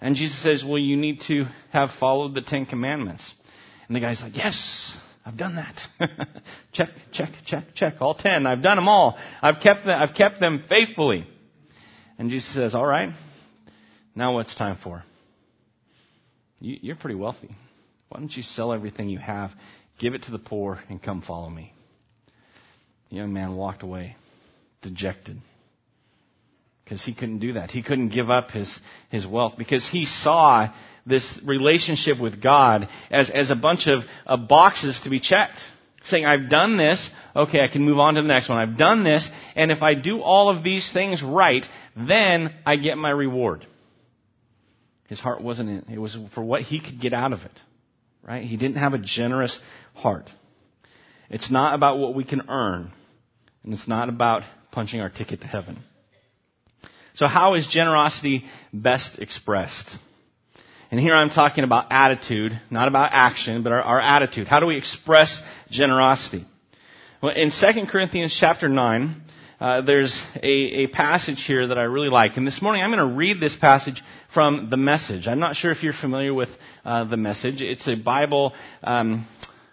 And 0.00 0.14
Jesus 0.14 0.40
says, 0.42 0.64
well, 0.64 0.78
you 0.78 0.96
need 0.96 1.22
to 1.22 1.46
have 1.72 1.90
followed 1.98 2.34
the 2.34 2.42
Ten 2.42 2.66
Commandments. 2.66 3.34
And 3.88 3.96
the 3.96 4.00
guy's 4.00 4.22
like, 4.22 4.36
yes, 4.36 4.96
I've 5.26 5.36
done 5.36 5.56
that. 5.56 5.80
check, 6.72 6.90
check, 7.12 7.30
check, 7.44 7.74
check. 7.74 7.94
All 8.00 8.14
ten. 8.14 8.46
I've 8.46 8.62
done 8.62 8.76
them 8.76 8.88
all. 8.88 9.18
I've 9.42 9.60
kept 9.60 9.84
them, 9.84 10.00
I've 10.00 10.14
kept 10.14 10.40
them 10.40 10.62
faithfully. 10.68 11.26
And 12.18 12.30
Jesus 12.30 12.54
says, 12.54 12.74
all 12.74 12.86
right, 12.86 13.10
now 14.14 14.34
what's 14.34 14.54
time 14.54 14.78
for? 14.82 15.04
You're 16.60 16.96
pretty 16.96 17.14
wealthy. 17.14 17.50
Why 18.08 18.20
don't 18.20 18.34
you 18.36 18.42
sell 18.42 18.72
everything 18.72 19.08
you 19.08 19.18
have, 19.18 19.50
give 19.98 20.14
it 20.14 20.24
to 20.24 20.30
the 20.30 20.38
poor, 20.38 20.80
and 20.88 21.02
come 21.02 21.22
follow 21.22 21.48
me? 21.48 21.72
The 23.10 23.16
young 23.16 23.32
man 23.32 23.54
walked 23.56 23.82
away, 23.82 24.16
dejected. 24.82 25.38
Because 26.84 27.04
he 27.04 27.14
couldn't 27.14 27.40
do 27.40 27.52
that. 27.52 27.70
He 27.70 27.82
couldn't 27.82 28.08
give 28.08 28.30
up 28.30 28.50
his, 28.50 28.80
his 29.10 29.26
wealth 29.26 29.54
because 29.58 29.86
he 29.86 30.06
saw 30.06 30.72
this 31.06 31.40
relationship 31.44 32.18
with 32.18 32.42
God 32.42 32.88
as, 33.10 33.30
as 33.30 33.50
a 33.50 33.56
bunch 33.56 33.88
of, 33.88 34.04
boxes 34.48 35.00
to 35.00 35.10
be 35.10 35.20
checked. 35.20 35.60
Saying, 36.04 36.24
I've 36.24 36.48
done 36.48 36.76
this, 36.76 37.10
okay, 37.34 37.60
I 37.60 37.68
can 37.68 37.82
move 37.82 37.98
on 37.98 38.14
to 38.14 38.22
the 38.22 38.28
next 38.28 38.48
one. 38.48 38.56
I've 38.56 38.78
done 38.78 39.04
this, 39.04 39.28
and 39.54 39.70
if 39.70 39.82
I 39.82 39.94
do 39.94 40.20
all 40.22 40.48
of 40.48 40.62
these 40.62 40.90
things 40.92 41.22
right, 41.22 41.66
then 41.96 42.54
I 42.64 42.76
get 42.76 42.96
my 42.96 43.10
reward. 43.10 43.66
His 45.08 45.18
heart 45.18 45.42
wasn't 45.42 45.70
in, 45.70 45.92
it 45.92 45.98
was 45.98 46.16
for 46.34 46.42
what 46.42 46.62
he 46.62 46.80
could 46.80 47.00
get 47.00 47.12
out 47.12 47.32
of 47.32 47.42
it. 47.42 47.60
Right? 48.22 48.44
He 48.44 48.56
didn't 48.56 48.76
have 48.76 48.94
a 48.94 48.98
generous 48.98 49.58
heart. 49.94 50.30
It's 51.30 51.50
not 51.50 51.74
about 51.74 51.98
what 51.98 52.14
we 52.14 52.24
can 52.24 52.48
earn, 52.48 52.92
and 53.64 53.72
it's 53.72 53.88
not 53.88 54.08
about 54.08 54.42
punching 54.70 55.00
our 55.00 55.08
ticket 55.08 55.40
to 55.40 55.46
heaven. 55.46 55.78
So 57.14 57.26
how 57.26 57.54
is 57.54 57.66
generosity 57.66 58.44
best 58.72 59.18
expressed? 59.18 59.98
And 60.90 61.00
here 61.00 61.14
I'm 61.14 61.30
talking 61.30 61.64
about 61.64 61.86
attitude, 61.90 62.58
not 62.70 62.88
about 62.88 63.10
action, 63.12 63.62
but 63.62 63.72
our, 63.72 63.82
our 63.82 64.00
attitude. 64.00 64.46
How 64.46 64.60
do 64.60 64.66
we 64.66 64.76
express 64.76 65.40
generosity? 65.70 66.46
Well, 67.22 67.34
in 67.34 67.50
2 67.50 67.86
Corinthians 67.86 68.36
chapter 68.38 68.68
9, 68.68 69.22
uh, 69.60 69.82
there's 69.82 70.22
a, 70.36 70.84
a 70.84 70.86
passage 70.88 71.44
here 71.44 71.66
that 71.68 71.78
I 71.78 71.82
really 71.82 72.08
like. 72.08 72.36
And 72.36 72.46
this 72.46 72.62
morning 72.62 72.82
I'm 72.82 72.90
going 72.90 73.08
to 73.08 73.16
read 73.16 73.40
this 73.40 73.56
passage 73.56 74.02
from 74.32 74.70
the 74.70 74.76
message. 74.76 75.26
I'm 75.26 75.40
not 75.40 75.56
sure 75.56 75.70
if 75.70 75.82
you're 75.82 75.92
familiar 75.92 76.32
with 76.32 76.50
uh, 76.84 77.04
the 77.04 77.16
message. 77.16 77.60
It's 77.60 77.88
a 77.88 77.96
Bible, 77.96 78.52
um, 78.82 79.26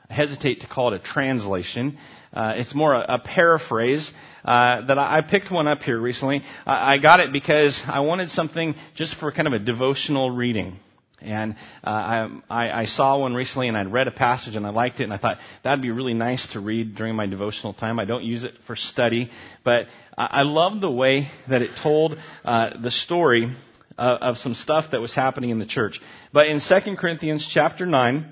I 0.09 0.13
hesitate 0.13 0.61
to 0.61 0.67
call 0.67 0.93
it 0.93 1.01
a 1.01 1.03
translation. 1.03 1.97
Uh, 2.33 2.53
it's 2.57 2.73
more 2.73 2.93
a, 2.93 3.05
a 3.15 3.19
paraphrase 3.19 4.11
uh, 4.43 4.85
that 4.87 4.97
I, 4.97 5.17
I, 5.17 5.21
picked 5.21 5.51
one 5.51 5.67
up 5.67 5.81
here 5.81 5.99
recently. 5.99 6.43
I 6.65 6.97
got 6.97 7.19
it 7.19 7.31
because 7.31 7.81
I 7.87 8.01
wanted 8.01 8.29
something 8.29 8.75
just 8.93 9.15
for 9.15 9.31
kind 9.31 9.47
of 9.47 9.53
a 9.53 9.59
devotional 9.59 10.29
reading. 10.29 10.79
And 11.21 11.55
uh, 11.83 12.27
I, 12.49 12.81
I, 12.81 12.85
saw 12.85 13.19
one 13.19 13.33
recently, 13.33 13.69
and 13.69 13.77
I'd 13.77 13.91
read 13.91 14.09
a 14.09 14.11
passage, 14.11 14.57
and 14.57 14.67
I 14.67 14.71
liked 14.71 14.99
it, 14.99 15.05
and 15.05 15.13
I 15.13 15.17
thought 15.17 15.37
that'd 15.63 15.81
be 15.81 15.91
really 15.91 16.13
nice 16.13 16.45
to 16.51 16.59
read 16.59 16.95
during 16.95 17.15
my 17.15 17.25
devotional 17.25 17.73
time. 17.73 17.99
I 17.99 18.05
don't 18.05 18.23
use 18.23 18.43
it 18.43 18.53
for 18.67 18.75
study, 18.75 19.31
but 19.63 19.85
I, 20.17 20.41
I 20.41 20.79
the 20.81 20.91
way 20.91 21.29
that 21.49 21.61
it 21.61 21.71
told 21.81 22.17
uh, 22.43 22.81
the 22.81 22.91
story 22.91 23.55
of 23.97 24.37
some 24.37 24.55
stuff 24.55 24.91
that 24.91 25.01
was 25.01 25.15
happening 25.15 25.51
in 25.51 25.59
the 25.59 25.65
church. 25.65 26.01
But 26.33 26.47
in 26.47 26.59
2 26.59 26.95
Corinthians 26.97 27.47
chapter 27.49 27.85
9, 27.85 28.25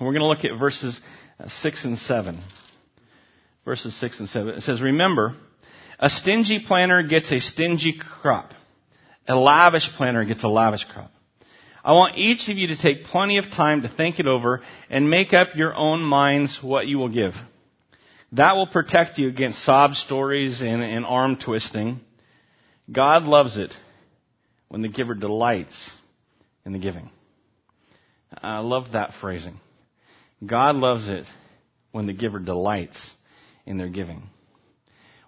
we're 0.00 0.06
going 0.06 0.20
to 0.20 0.26
look 0.26 0.44
at 0.44 0.58
verses 0.58 1.00
uh, 1.38 1.48
6 1.48 1.84
and 1.84 1.98
7. 1.98 2.40
Verses 3.64 3.94
6 4.00 4.20
and 4.20 4.28
7. 4.28 4.54
It 4.54 4.62
says, 4.62 4.80
Remember, 4.80 5.34
a 5.98 6.08
stingy 6.08 6.64
planter 6.66 7.02
gets 7.02 7.30
a 7.30 7.40
stingy 7.40 7.98
crop. 7.98 8.52
A 9.28 9.36
lavish 9.36 9.88
planter 9.96 10.24
gets 10.24 10.44
a 10.44 10.48
lavish 10.48 10.84
crop. 10.84 11.10
I 11.84 11.92
want 11.92 12.18
each 12.18 12.48
of 12.48 12.58
you 12.58 12.68
to 12.68 12.76
take 12.76 13.04
plenty 13.04 13.38
of 13.38 13.46
time 13.50 13.82
to 13.82 13.88
think 13.88 14.18
it 14.18 14.26
over 14.26 14.62
and 14.90 15.08
make 15.08 15.32
up 15.32 15.54
your 15.54 15.74
own 15.74 16.02
minds 16.02 16.58
what 16.62 16.86
you 16.86 16.98
will 16.98 17.08
give. 17.08 17.34
That 18.32 18.56
will 18.56 18.66
protect 18.66 19.18
you 19.18 19.28
against 19.28 19.64
sob 19.64 19.94
stories 19.94 20.60
and, 20.60 20.82
and 20.82 21.04
arm 21.04 21.36
twisting. 21.36 22.00
God 22.90 23.24
loves 23.24 23.56
it 23.56 23.74
when 24.68 24.82
the 24.82 24.88
giver 24.88 25.14
delights 25.14 25.92
in 26.64 26.72
the 26.72 26.78
giving. 26.78 27.10
I 28.42 28.58
love 28.60 28.92
that 28.92 29.14
phrasing. 29.20 29.58
God 30.44 30.76
loves 30.76 31.08
it 31.08 31.26
when 31.92 32.06
the 32.06 32.12
giver 32.12 32.38
delights 32.38 33.14
in 33.66 33.78
their 33.78 33.88
giving. 33.88 34.22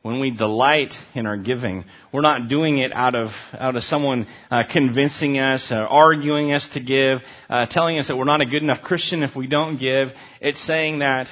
When 0.03 0.19
we 0.19 0.33
delight 0.33 0.95
in 1.15 1.27
our 1.27 1.37
giving, 1.37 1.85
we're 2.12 2.23
not 2.23 2.49
doing 2.49 2.79
it 2.79 2.93
out 2.93 3.15
of, 3.15 3.31
out 3.53 3.77
of 3.77 3.85
someone 3.85 4.27
uh, 4.51 4.65
convincing 4.71 5.38
us, 5.38 5.71
uh, 5.71 5.77
arguing 5.77 6.53
us 6.53 6.69
to 6.73 6.81
give, 6.81 7.21
uh, 7.49 7.67
telling 7.67 7.99
us 7.99 8.09
that 8.09 8.17
we're 8.17 8.25
not 8.25 8.41
a 8.41 8.47
good 8.47 8.62
enough 8.62 8.83
Christian 8.83 9.23
if 9.23 9.37
we 9.37 9.47
don't 9.47 9.79
give. 9.79 10.09
It's 10.41 10.61
saying 10.61 10.99
that 10.99 11.29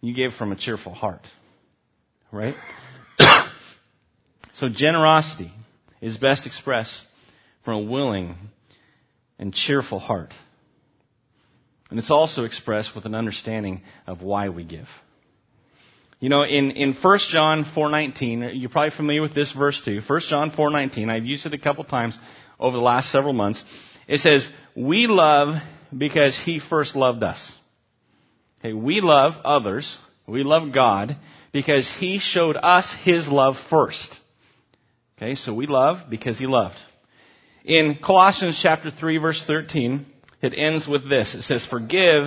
you 0.00 0.14
gave 0.14 0.34
from 0.34 0.52
a 0.52 0.56
cheerful 0.56 0.94
heart. 0.94 1.26
Right? 2.30 2.54
so 4.52 4.68
generosity 4.68 5.52
is 6.00 6.16
best 6.16 6.46
expressed 6.46 7.02
from 7.64 7.74
a 7.74 7.90
willing 7.90 8.36
and 9.40 9.52
cheerful 9.52 9.98
heart. 9.98 10.32
And 11.90 11.98
it's 11.98 12.10
also 12.12 12.44
expressed 12.44 12.94
with 12.94 13.04
an 13.04 13.16
understanding 13.16 13.82
of 14.06 14.22
why 14.22 14.48
we 14.48 14.62
give. 14.62 14.88
You 16.22 16.28
know, 16.28 16.44
in, 16.44 16.70
in 16.70 16.92
1 16.94 17.18
John 17.30 17.64
4.19, 17.64 18.52
you're 18.54 18.70
probably 18.70 18.90
familiar 18.90 19.22
with 19.22 19.34
this 19.34 19.50
verse 19.50 19.82
too. 19.84 20.00
1 20.06 20.20
John 20.28 20.52
4.19, 20.52 21.08
I've 21.08 21.24
used 21.24 21.46
it 21.46 21.52
a 21.52 21.58
couple 21.58 21.82
times 21.82 22.16
over 22.60 22.76
the 22.76 22.82
last 22.82 23.10
several 23.10 23.32
months. 23.32 23.64
It 24.06 24.18
says, 24.18 24.48
we 24.76 25.08
love 25.08 25.60
because 25.96 26.40
he 26.40 26.60
first 26.60 26.94
loved 26.94 27.24
us. 27.24 27.52
Okay, 28.60 28.72
we 28.72 29.00
love 29.00 29.32
others. 29.44 29.98
We 30.28 30.44
love 30.44 30.72
God 30.72 31.16
because 31.50 31.92
he 31.92 32.20
showed 32.20 32.54
us 32.54 32.94
his 33.02 33.26
love 33.26 33.56
first. 33.68 34.20
Okay, 35.18 35.34
so 35.34 35.52
we 35.52 35.66
love 35.66 36.08
because 36.08 36.38
he 36.38 36.46
loved. 36.46 36.78
In 37.64 37.98
Colossians 38.00 38.60
chapter 38.62 38.92
3 38.92 39.18
verse 39.18 39.42
13, 39.44 40.06
it 40.40 40.54
ends 40.56 40.86
with 40.86 41.08
this. 41.10 41.34
It 41.34 41.42
says, 41.42 41.66
forgive 41.66 42.26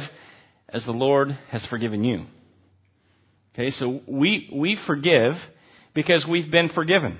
as 0.67 0.83
the 0.83 0.91
Lord 0.91 1.31
has 1.49 1.65
forgiven 1.65 2.03
you. 2.03 2.25
Okay, 3.55 3.71
so 3.71 4.01
we, 4.05 4.49
we 4.53 4.75
forgive 4.75 5.35
because 5.93 6.27
we've 6.27 6.51
been 6.51 6.67
forgiven. 6.67 7.17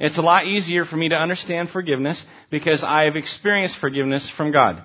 It's 0.00 0.18
a 0.18 0.22
lot 0.22 0.46
easier 0.46 0.84
for 0.84 0.96
me 0.96 1.10
to 1.10 1.14
understand 1.14 1.70
forgiveness 1.70 2.24
because 2.50 2.82
I 2.82 3.04
have 3.04 3.14
experienced 3.14 3.78
forgiveness 3.78 4.28
from 4.28 4.50
God. 4.50 4.84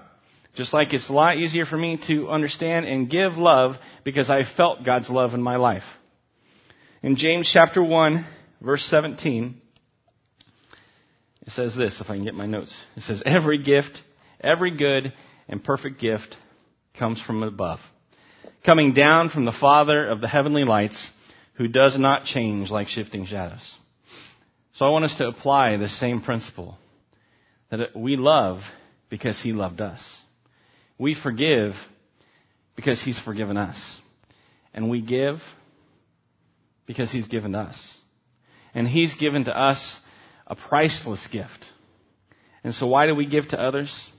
Just 0.53 0.71
like 0.71 0.93
it's 0.93 1.09
a 1.09 1.13
lot 1.13 1.37
easier 1.37 1.65
for 1.65 1.75
me 1.75 1.97
to 2.05 2.29
understand 2.29 2.85
and 2.85 3.09
give 3.09 3.35
love 3.35 3.77
because 4.03 4.29
I 4.29 4.43
felt 4.43 4.85
God's 4.85 5.09
love 5.09 5.33
in 5.33 5.41
my 5.41 5.55
life. 5.55 5.85
In 7.01 7.15
James 7.15 7.49
chapter 7.51 7.81
1, 7.81 8.27
verse 8.61 8.83
17, 8.85 9.59
it 11.47 11.51
says 11.51 11.75
this, 11.75 11.99
if 11.99 12.11
I 12.11 12.15
can 12.15 12.25
get 12.25 12.35
my 12.35 12.45
notes. 12.45 12.75
It 12.95 13.01
says, 13.01 13.23
every 13.25 13.57
gift, 13.63 13.99
every 14.39 14.77
good 14.77 15.13
and 15.47 15.63
perfect 15.63 15.99
gift 15.99 16.37
comes 16.93 17.19
from 17.19 17.41
above, 17.41 17.79
coming 18.63 18.93
down 18.93 19.29
from 19.29 19.45
the 19.45 19.51
Father 19.51 20.07
of 20.07 20.21
the 20.21 20.27
heavenly 20.27 20.63
lights, 20.63 21.11
who 21.55 21.67
does 21.67 21.97
not 21.97 22.25
change 22.25 22.71
like 22.71 22.87
shifting 22.87 23.25
shadows. 23.25 23.75
So 24.73 24.85
I 24.85 24.89
want 24.89 25.05
us 25.05 25.17
to 25.17 25.27
apply 25.27 25.75
the 25.77 25.89
same 25.89 26.21
principle 26.21 26.77
that 27.69 27.95
we 27.95 28.15
love 28.15 28.61
because 29.09 29.41
He 29.41 29.51
loved 29.51 29.81
us. 29.81 30.21
We 30.97 31.15
forgive 31.15 31.75
because 32.75 33.01
He's 33.01 33.19
forgiven 33.19 33.57
us. 33.57 33.99
And 34.73 34.89
we 34.89 35.01
give 35.01 35.41
because 36.85 37.11
He's 37.11 37.27
given 37.27 37.55
us. 37.55 37.97
And 38.73 38.87
He's 38.87 39.15
given 39.15 39.45
to 39.45 39.57
us 39.57 39.99
a 40.47 40.55
priceless 40.55 41.27
gift. 41.27 41.69
And 42.63 42.73
so 42.73 42.87
why 42.87 43.07
do 43.07 43.15
we 43.15 43.25
give 43.25 43.49
to 43.49 43.59
others? 43.59 44.09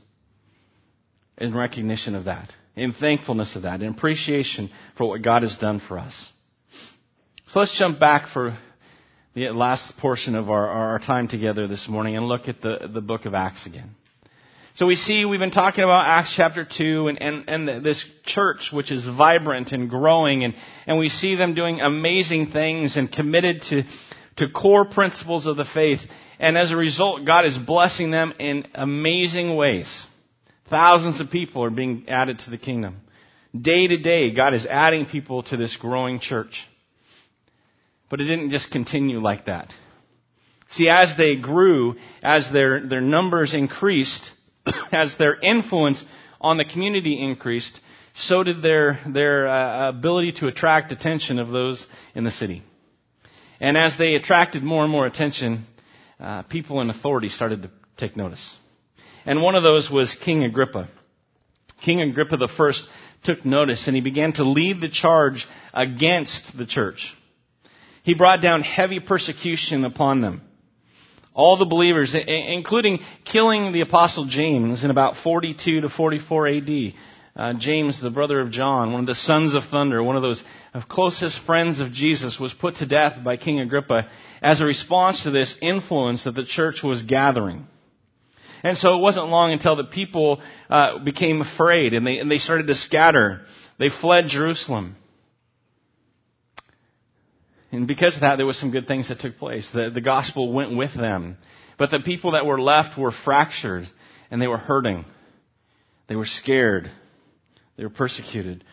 In 1.39 1.57
recognition 1.57 2.15
of 2.15 2.25
that, 2.25 2.55
in 2.77 2.93
thankfulness 2.93 3.57
of 3.57 3.63
that, 3.63 3.83
in 3.83 3.89
appreciation 3.89 4.71
for 4.97 5.09
what 5.09 5.23
God 5.23 5.43
has 5.43 5.57
done 5.57 5.81
for 5.81 5.99
us. 5.99 6.31
So 7.49 7.59
let's 7.59 7.77
jump 7.77 7.99
back 7.99 8.29
for 8.29 8.57
the 9.35 9.51
last 9.51 9.97
portion 9.99 10.35
of 10.35 10.51
our, 10.51 10.69
our 10.69 10.99
time 10.99 11.29
together 11.29 11.67
this 11.67 11.89
morning 11.89 12.17
and 12.17 12.27
look 12.27 12.49
at 12.49 12.61
the, 12.61 12.89
the 12.93 13.01
book 13.01 13.27
of 13.27 13.35
Acts 13.35 13.67
again. 13.67 13.91
So 14.75 14.87
we 14.87 14.95
see 14.95 15.25
we've 15.25 15.41
been 15.41 15.51
talking 15.51 15.83
about 15.83 16.07
Acts 16.07 16.33
chapter 16.35 16.65
2 16.65 17.09
and, 17.09 17.21
and, 17.21 17.45
and 17.49 17.85
this 17.85 18.05
church 18.25 18.71
which 18.73 18.93
is 18.93 19.05
vibrant 19.05 19.73
and 19.73 19.91
growing 19.91 20.45
and, 20.45 20.55
and 20.87 20.99
we 20.99 21.09
see 21.09 21.35
them 21.35 21.55
doing 21.55 21.81
amazing 21.81 22.51
things 22.51 22.97
and 22.97 23.11
committed 23.11 23.63
to, 23.63 23.83
to 24.37 24.49
core 24.49 24.85
principles 24.85 25.47
of 25.47 25.57
the 25.57 25.65
faith. 25.65 26.01
And 26.39 26.57
as 26.57 26.71
a 26.71 26.77
result, 26.77 27.27
God 27.27 27.47
is 27.47 27.59
blessing 27.59 28.11
them 28.11 28.33
in 28.39 28.67
amazing 28.75 29.57
ways. 29.57 30.07
Thousands 30.71 31.21
of 31.21 31.31
people 31.31 31.65
are 31.65 31.71
being 31.71 32.09
added 32.09 32.39
to 32.41 32.51
the 32.51 32.59
kingdom. 32.59 33.01
Day 33.61 33.89
to 33.89 33.99
day, 33.99 34.33
God 34.33 34.55
is 34.55 34.65
adding 34.67 35.05
people 35.05 35.43
to 35.45 35.57
this 35.57 35.77
growing 35.77 36.21
church. 36.21 36.67
But 38.09 38.21
it 38.21 38.25
didn't 38.25 38.51
just 38.51 38.71
continue 38.71 39.19
like 39.21 39.47
that. 39.47 39.75
See, 40.71 40.89
as 40.89 41.17
they 41.17 41.37
grew, 41.37 41.97
as 42.23 42.51
their, 42.53 42.87
their 42.87 43.01
numbers 43.01 43.55
increased, 43.55 44.31
as 44.93 45.17
their 45.17 45.39
influence 45.41 46.05
on 46.41 46.57
the 46.57 46.65
community 46.65 47.21
increased, 47.21 47.81
so 48.15 48.45
did 48.45 48.63
their, 48.63 49.01
their 49.07 49.49
uh, 49.49 49.89
ability 49.89 50.33
to 50.33 50.47
attract 50.47 50.93
attention 50.93 51.41
of 51.41 51.49
those 51.49 51.87
in 52.15 52.23
the 52.23 52.31
city. 52.31 52.63
And 53.59 53.77
as 53.77 53.99
they 53.99 54.15
attracted 54.15 54.63
more 54.63 54.85
and 54.85 54.93
more 54.93 55.07
attention, 55.07 55.67
uh, 56.21 56.43
people 56.43 56.81
in 56.81 56.91
authority 56.91 57.29
started 57.29 57.63
to 57.63 57.71
take 57.97 58.17
notice. 58.17 58.57
And 59.27 59.43
one 59.43 59.55
of 59.55 59.63
those 59.63 59.91
was 59.91 60.15
King 60.15 60.45
Agrippa. 60.45 60.89
King 61.83 62.01
Agrippa 62.01 62.39
I 62.41 62.73
took 63.23 63.45
notice 63.45 63.87
and 63.87 63.95
he 63.95 64.03
began 64.03 64.33
to 64.35 64.45
lead 64.45 64.81
the 64.81 64.89
charge 64.89 65.47
against 65.73 66.57
the 66.57 66.67
church. 66.67 67.15
He 68.03 68.15
brought 68.15 68.43
down 68.43 68.63
heavy 68.63 69.01
persecution 69.01 69.85
upon 69.85 70.21
them. 70.21 70.43
All 71.33 71.57
the 71.57 71.67
believers, 71.67 72.15
including 72.15 72.99
killing 73.25 73.73
the 73.73 73.83
apostle 73.83 74.27
James 74.27 74.85
in 74.85 74.91
about 74.91 75.17
42 75.23 75.83
to 75.83 75.89
44 75.89 76.49
AD. 76.49 76.95
Uh, 77.37 77.55
James, 77.55 78.03
the 78.03 78.11
brother 78.11 78.41
of 78.41 78.51
John, 78.51 78.93
one 78.93 79.03
of 79.03 79.07
the 79.07 79.15
sons 79.15 79.55
of 79.55 79.65
thunder, 79.71 80.03
one 80.03 80.17
of 80.17 80.23
those 80.23 80.43
closest 80.89 81.39
friends 81.47 81.79
of 81.79 81.93
Jesus, 81.93 82.41
was 82.41 82.53
put 82.53 82.77
to 82.77 82.87
death 82.87 83.23
by 83.23 83.37
King 83.37 83.61
Agrippa 83.61 84.11
as 84.43 84.61
a 84.61 84.65
response 84.65 85.23
to 85.23 85.31
this 85.31 85.57
influence 85.63 86.25
that 86.25 86.35
the 86.35 86.45
church 86.45 86.83
was 86.83 87.03
gathering. 87.03 87.67
And 88.63 88.77
so 88.77 88.99
it 88.99 89.01
wasn't 89.01 89.29
long 89.29 89.53
until 89.53 89.77
the 89.77 89.85
people 89.85 90.41
uh, 90.69 90.99
became 90.99 91.41
afraid 91.41 91.95
and 91.95 92.07
they, 92.07 92.19
and 92.19 92.31
they 92.31 92.39
started 92.39 92.67
to 92.67 92.75
scatter. 92.75 93.41
They 93.79 93.89
fled 93.89 94.29
Jerusalem. 94.29 94.97
And 97.73 97.87
because 97.87 98.17
of 98.17 98.23
that, 98.23 98.37
there 98.37 98.47
was 98.47 98.59
some 98.59 98.71
good 98.71 98.87
things 98.87 99.09
that 99.09 99.21
took 99.21 99.39
place. 99.39 99.71
The, 99.71 99.91
the 99.91 100.01
gospel 100.01 100.53
went 100.53 100.77
with 100.77 100.95
them. 100.95 101.37
But 101.79 101.91
the 101.91 102.01
people 102.01 102.33
that 102.33 102.45
were 102.45 102.61
left 102.61 102.99
were 102.99 103.13
fractured 103.13 103.89
and 104.31 104.43
they 104.43 104.49
were 104.49 104.59
hurting. 104.59 105.05
They 106.09 106.17
were 106.17 106.27
scared. 106.27 106.91
They 107.77 107.85
were 107.85 107.91
persecuted. 107.91 108.65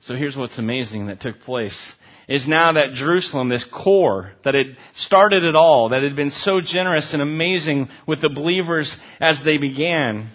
So 0.00 0.14
here's 0.14 0.36
what's 0.36 0.58
amazing 0.58 1.06
that 1.06 1.20
took 1.20 1.40
place 1.40 1.94
is 2.28 2.46
now 2.46 2.72
that 2.72 2.94
Jerusalem, 2.94 3.48
this 3.48 3.64
core 3.64 4.32
that 4.44 4.54
had 4.54 4.76
started 4.94 5.44
it 5.44 5.54
all, 5.54 5.90
that 5.90 6.02
had 6.02 6.16
been 6.16 6.30
so 6.30 6.60
generous 6.60 7.12
and 7.12 7.22
amazing 7.22 7.88
with 8.06 8.20
the 8.20 8.28
believers 8.28 8.96
as 9.20 9.42
they 9.44 9.58
began, 9.58 10.30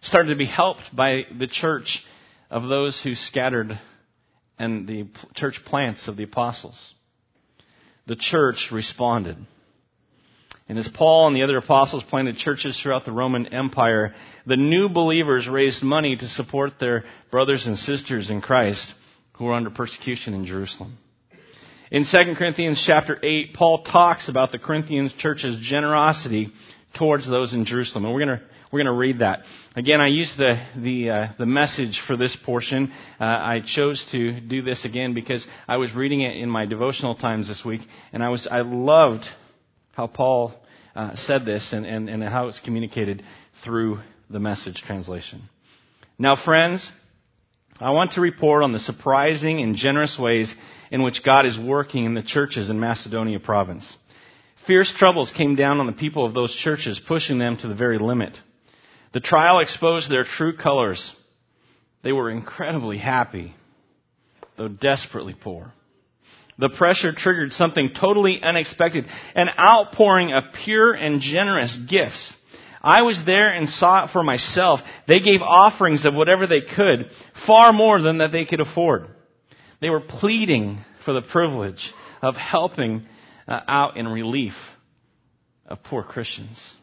started 0.00 0.28
to 0.28 0.36
be 0.36 0.46
helped 0.46 0.94
by 0.94 1.26
the 1.36 1.48
church 1.48 2.04
of 2.50 2.64
those 2.64 3.02
who 3.02 3.14
scattered 3.14 3.78
and 4.58 4.86
the 4.86 5.08
church 5.34 5.60
plants 5.64 6.08
of 6.08 6.16
the 6.16 6.24
apostles 6.24 6.94
the 8.08 8.16
church 8.16 8.70
responded. 8.72 9.36
And 10.68 10.78
as 10.78 10.88
Paul 10.88 11.28
and 11.28 11.36
the 11.36 11.42
other 11.42 11.58
apostles 11.58 12.02
planted 12.02 12.36
churches 12.36 12.78
throughout 12.78 13.04
the 13.04 13.12
Roman 13.12 13.46
Empire, 13.46 14.14
the 14.46 14.56
new 14.56 14.88
believers 14.88 15.46
raised 15.46 15.82
money 15.82 16.16
to 16.16 16.26
support 16.26 16.78
their 16.80 17.04
brothers 17.30 17.66
and 17.66 17.78
sisters 17.78 18.30
in 18.30 18.40
Christ 18.40 18.92
who 19.34 19.44
were 19.44 19.54
under 19.54 19.70
persecution 19.70 20.34
in 20.34 20.46
Jerusalem. 20.46 20.98
In 21.90 22.04
2 22.04 22.34
Corinthians 22.36 22.82
chapter 22.84 23.18
8, 23.22 23.54
Paul 23.54 23.82
talks 23.82 24.28
about 24.28 24.52
the 24.52 24.58
Corinthians 24.58 25.14
church's 25.14 25.58
generosity 25.58 26.52
towards 26.94 27.26
those 27.26 27.54
in 27.54 27.64
Jerusalem. 27.64 28.04
And 28.04 28.14
we're 28.14 28.26
going 28.26 28.38
to 28.38 28.44
we're 28.70 28.84
going 28.84 28.94
to 28.94 29.00
read 29.00 29.20
that. 29.20 29.44
Again, 29.76 29.98
I 30.02 30.08
used 30.08 30.36
the, 30.36 30.62
the, 30.76 31.10
uh, 31.10 31.28
the 31.38 31.46
message 31.46 32.02
for 32.06 32.18
this 32.18 32.36
portion. 32.36 32.92
Uh, 33.18 33.24
I 33.24 33.62
chose 33.64 34.06
to 34.12 34.40
do 34.40 34.60
this 34.60 34.84
again 34.84 35.14
because 35.14 35.46
I 35.66 35.78
was 35.78 35.94
reading 35.94 36.20
it 36.20 36.36
in 36.36 36.50
my 36.50 36.66
devotional 36.66 37.14
times 37.14 37.48
this 37.48 37.64
week, 37.64 37.80
and 38.12 38.22
I, 38.22 38.28
was, 38.28 38.46
I 38.46 38.60
loved 38.60 39.24
how 39.92 40.06
Paul 40.06 40.52
uh, 40.94 41.14
said 41.14 41.46
this 41.46 41.72
and, 41.72 41.86
and, 41.86 42.10
and 42.10 42.22
how 42.22 42.48
it's 42.48 42.60
communicated 42.60 43.22
through 43.64 44.00
the 44.28 44.38
message 44.38 44.82
translation. 44.82 45.40
Now, 46.18 46.36
friends, 46.36 46.90
I 47.80 47.90
want 47.92 48.12
to 48.12 48.20
report 48.20 48.64
on 48.64 48.72
the 48.72 48.80
surprising 48.80 49.60
and 49.60 49.76
generous 49.76 50.18
ways 50.18 50.52
in 50.90 51.02
which 51.02 51.22
God 51.22 51.46
is 51.46 51.58
working 51.58 52.04
in 52.04 52.14
the 52.14 52.22
churches 52.22 52.70
in 52.70 52.80
Macedonia 52.80 53.38
province. 53.38 53.96
Fierce 54.66 54.92
troubles 54.92 55.30
came 55.30 55.54
down 55.54 55.78
on 55.78 55.86
the 55.86 55.92
people 55.92 56.26
of 56.26 56.34
those 56.34 56.54
churches, 56.54 56.98
pushing 56.98 57.38
them 57.38 57.56
to 57.58 57.68
the 57.68 57.76
very 57.76 57.98
limit. 57.98 58.38
The 59.12 59.20
trial 59.20 59.60
exposed 59.60 60.10
their 60.10 60.24
true 60.24 60.56
colors. 60.56 61.14
They 62.02 62.12
were 62.12 62.30
incredibly 62.30 62.98
happy, 62.98 63.54
though 64.56 64.68
desperately 64.68 65.34
poor. 65.40 65.72
The 66.58 66.68
pressure 66.68 67.12
triggered 67.12 67.52
something 67.52 67.90
totally 67.94 68.42
unexpected, 68.42 69.06
an 69.36 69.48
outpouring 69.58 70.32
of 70.32 70.52
pure 70.64 70.92
and 70.92 71.20
generous 71.20 71.76
gifts. 71.88 72.34
I 72.82 73.02
was 73.02 73.24
there 73.24 73.50
and 73.50 73.68
saw 73.68 74.04
it 74.04 74.10
for 74.10 74.22
myself. 74.22 74.80
They 75.06 75.20
gave 75.20 75.42
offerings 75.42 76.04
of 76.04 76.14
whatever 76.14 76.46
they 76.46 76.60
could, 76.60 77.10
far 77.46 77.72
more 77.72 78.00
than 78.00 78.18
that 78.18 78.32
they 78.32 78.44
could 78.44 78.60
afford. 78.60 79.08
They 79.80 79.90
were 79.90 80.00
pleading 80.00 80.84
for 81.04 81.12
the 81.12 81.22
privilege 81.22 81.92
of 82.22 82.36
helping 82.36 83.02
uh, 83.46 83.60
out 83.66 83.96
in 83.96 84.06
relief 84.06 84.54
of 85.66 85.82
poor 85.82 86.02
Christians. 86.02 86.74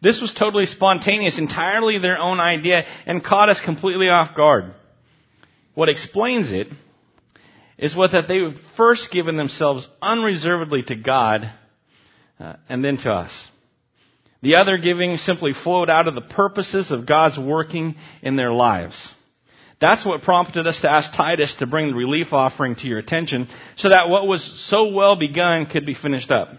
This 0.00 0.20
was 0.20 0.34
totally 0.34 0.66
spontaneous, 0.66 1.38
entirely 1.38 1.98
their 1.98 2.18
own 2.18 2.40
idea, 2.40 2.84
and 3.06 3.24
caught 3.24 3.48
us 3.48 3.60
completely 3.60 4.08
off 4.08 4.36
guard. 4.36 4.74
What 5.74 5.88
explains 5.88 6.52
it 6.52 6.68
is 7.78 7.96
what 7.96 8.12
that 8.12 8.28
they 8.28 8.40
have 8.40 8.54
first 8.76 9.10
given 9.10 9.36
themselves 9.36 9.88
unreservedly 10.00 10.82
to 10.84 10.96
God 10.96 11.50
uh, 12.38 12.56
and 12.68 12.84
then 12.84 12.98
to 12.98 13.10
us. 13.10 13.48
The 14.44 14.56
other 14.56 14.76
giving 14.76 15.16
simply 15.16 15.54
flowed 15.54 15.88
out 15.88 16.06
of 16.06 16.14
the 16.14 16.20
purposes 16.20 16.90
of 16.90 17.06
God's 17.06 17.38
working 17.38 17.94
in 18.20 18.36
their 18.36 18.52
lives. 18.52 19.10
That's 19.80 20.04
what 20.04 20.20
prompted 20.20 20.66
us 20.66 20.82
to 20.82 20.90
ask 20.92 21.14
Titus 21.14 21.54
to 21.56 21.66
bring 21.66 21.88
the 21.88 21.94
relief 21.94 22.34
offering 22.34 22.74
to 22.76 22.86
your 22.86 22.98
attention 22.98 23.48
so 23.76 23.88
that 23.88 24.10
what 24.10 24.26
was 24.26 24.44
so 24.68 24.92
well 24.92 25.16
begun 25.16 25.64
could 25.64 25.86
be 25.86 25.94
finished 25.94 26.30
up. 26.30 26.50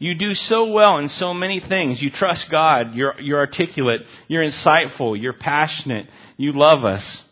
You 0.00 0.16
do 0.16 0.34
so 0.34 0.72
well 0.72 0.98
in 0.98 1.08
so 1.08 1.32
many 1.32 1.60
things. 1.60 2.02
You 2.02 2.10
trust 2.10 2.50
God. 2.50 2.96
You're, 2.96 3.14
you're 3.20 3.38
articulate. 3.38 4.02
You're 4.26 4.42
insightful. 4.42 5.16
You're 5.16 5.34
passionate. 5.34 6.08
You 6.36 6.52
love 6.52 6.84
us. 6.84 7.22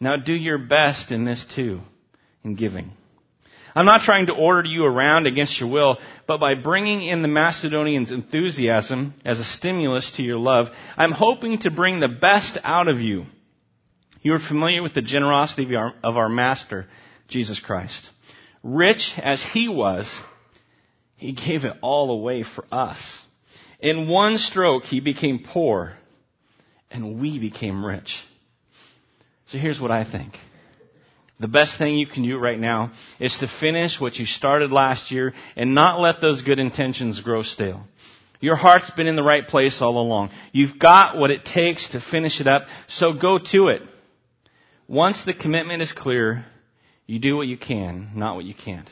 Now 0.00 0.16
do 0.16 0.34
your 0.34 0.58
best 0.58 1.12
in 1.12 1.24
this 1.24 1.46
too, 1.54 1.80
in 2.42 2.56
giving. 2.56 2.90
I'm 3.74 3.86
not 3.86 4.02
trying 4.02 4.26
to 4.26 4.34
order 4.34 4.68
you 4.68 4.84
around 4.84 5.26
against 5.26 5.60
your 5.60 5.70
will, 5.70 5.98
but 6.26 6.38
by 6.38 6.54
bringing 6.54 7.02
in 7.02 7.22
the 7.22 7.28
Macedonians' 7.28 8.10
enthusiasm 8.10 9.14
as 9.24 9.38
a 9.38 9.44
stimulus 9.44 10.12
to 10.16 10.22
your 10.22 10.38
love, 10.38 10.68
I'm 10.96 11.12
hoping 11.12 11.58
to 11.60 11.70
bring 11.70 12.00
the 12.00 12.08
best 12.08 12.58
out 12.64 12.88
of 12.88 13.00
you. 13.00 13.26
You 14.22 14.34
are 14.34 14.40
familiar 14.40 14.82
with 14.82 14.94
the 14.94 15.02
generosity 15.02 15.64
of 15.64 15.80
our, 15.80 15.94
of 16.02 16.16
our 16.16 16.28
Master, 16.28 16.86
Jesus 17.28 17.60
Christ. 17.60 18.10
Rich 18.62 19.14
as 19.18 19.42
He 19.42 19.68
was, 19.68 20.20
He 21.16 21.32
gave 21.32 21.64
it 21.64 21.76
all 21.80 22.10
away 22.10 22.42
for 22.42 22.64
us. 22.72 23.22
In 23.80 24.08
one 24.08 24.38
stroke, 24.38 24.84
He 24.84 25.00
became 25.00 25.44
poor, 25.44 25.94
and 26.90 27.20
we 27.20 27.38
became 27.38 27.84
rich. 27.84 28.24
So 29.46 29.58
here's 29.58 29.80
what 29.80 29.90
I 29.90 30.04
think. 30.04 30.34
The 31.40 31.48
best 31.48 31.78
thing 31.78 31.96
you 31.96 32.06
can 32.06 32.24
do 32.24 32.36
right 32.38 32.58
now 32.58 32.92
is 33.20 33.38
to 33.38 33.48
finish 33.48 34.00
what 34.00 34.16
you 34.16 34.26
started 34.26 34.72
last 34.72 35.12
year 35.12 35.34
and 35.56 35.74
not 35.74 36.00
let 36.00 36.20
those 36.20 36.42
good 36.42 36.58
intentions 36.58 37.20
grow 37.20 37.42
stale. 37.42 37.84
Your 38.40 38.56
heart's 38.56 38.90
been 38.90 39.06
in 39.06 39.16
the 39.16 39.22
right 39.22 39.46
place 39.46 39.80
all 39.80 39.98
along. 39.98 40.30
You've 40.52 40.78
got 40.78 41.16
what 41.16 41.30
it 41.30 41.44
takes 41.44 41.90
to 41.90 42.00
finish 42.00 42.40
it 42.40 42.46
up, 42.46 42.66
so 42.88 43.12
go 43.12 43.38
to 43.52 43.68
it. 43.68 43.82
Once 44.88 45.24
the 45.24 45.34
commitment 45.34 45.82
is 45.82 45.92
clear, 45.92 46.44
you 47.06 47.18
do 47.18 47.36
what 47.36 47.46
you 47.46 47.58
can, 47.58 48.10
not 48.14 48.36
what 48.36 48.44
you 48.44 48.54
can't. 48.54 48.88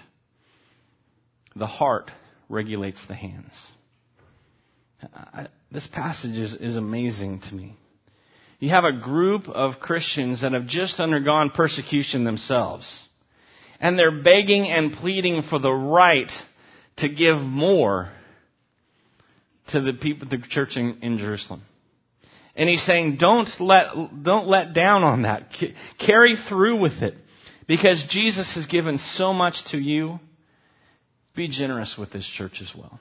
The 1.54 1.66
heart 1.66 2.10
regulates 2.48 3.06
the 3.06 3.14
hands. 3.14 3.54
I, 5.14 5.48
this 5.70 5.86
passage 5.86 6.38
is, 6.38 6.54
is 6.54 6.76
amazing 6.76 7.40
to 7.40 7.54
me. 7.54 7.76
You 8.58 8.70
have 8.70 8.84
a 8.84 8.92
group 8.92 9.48
of 9.48 9.80
Christians 9.80 10.40
that 10.40 10.52
have 10.52 10.66
just 10.66 10.98
undergone 10.98 11.50
persecution 11.50 12.24
themselves. 12.24 13.02
And 13.80 13.98
they're 13.98 14.22
begging 14.22 14.68
and 14.68 14.92
pleading 14.92 15.42
for 15.42 15.58
the 15.58 15.72
right 15.72 16.32
to 16.96 17.08
give 17.08 17.38
more 17.38 18.10
to 19.68 19.80
the 19.80 19.92
people, 19.92 20.28
the 20.28 20.38
church 20.38 20.76
in, 20.76 20.98
in 21.02 21.18
Jerusalem. 21.18 21.62
And 22.54 22.68
he's 22.68 22.82
saying, 22.82 23.16
don't 23.16 23.48
let, 23.60 24.22
don't 24.22 24.48
let 24.48 24.72
down 24.72 25.04
on 25.04 25.22
that. 25.22 25.52
C- 25.52 25.74
carry 25.98 26.36
through 26.36 26.80
with 26.80 27.02
it. 27.02 27.14
Because 27.66 28.04
Jesus 28.08 28.54
has 28.54 28.64
given 28.64 28.96
so 28.96 29.34
much 29.34 29.64
to 29.72 29.78
you. 29.78 30.20
Be 31.34 31.48
generous 31.48 31.96
with 31.98 32.12
this 32.12 32.26
church 32.26 32.62
as 32.62 32.72
well. 32.74 32.98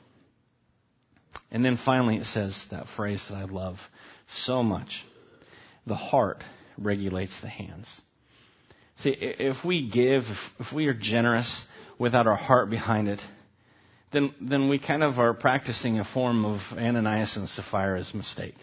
And 1.52 1.64
then 1.64 1.78
finally 1.78 2.18
it 2.18 2.26
says 2.26 2.66
that 2.72 2.88
phrase 2.98 3.26
that 3.30 3.36
I 3.36 3.46
love 3.46 3.78
so 4.28 4.62
much. 4.62 5.06
The 5.88 5.96
heart 5.96 6.44
regulates 6.78 7.40
the 7.42 7.48
hands. 7.48 8.02
See, 8.98 9.10
if 9.10 9.64
we 9.64 9.90
give, 9.90 10.24
if, 10.60 10.72
we 10.74 10.88
are 10.88 10.94
generous 10.94 11.64
without 12.00 12.28
our 12.28 12.36
heart 12.36 12.70
behind 12.70 13.08
it, 13.08 13.22
then, 14.12 14.34
then 14.40 14.70
we 14.70 14.80
kind 14.80 15.04
of 15.04 15.20
are 15.20 15.34
practicing 15.34 16.00
a 16.00 16.06
form 16.06 16.46
of 16.46 16.62
Ananias 16.72 17.36
and 17.36 17.48
Sapphira's 17.50 18.14
mistake. 18.14 18.56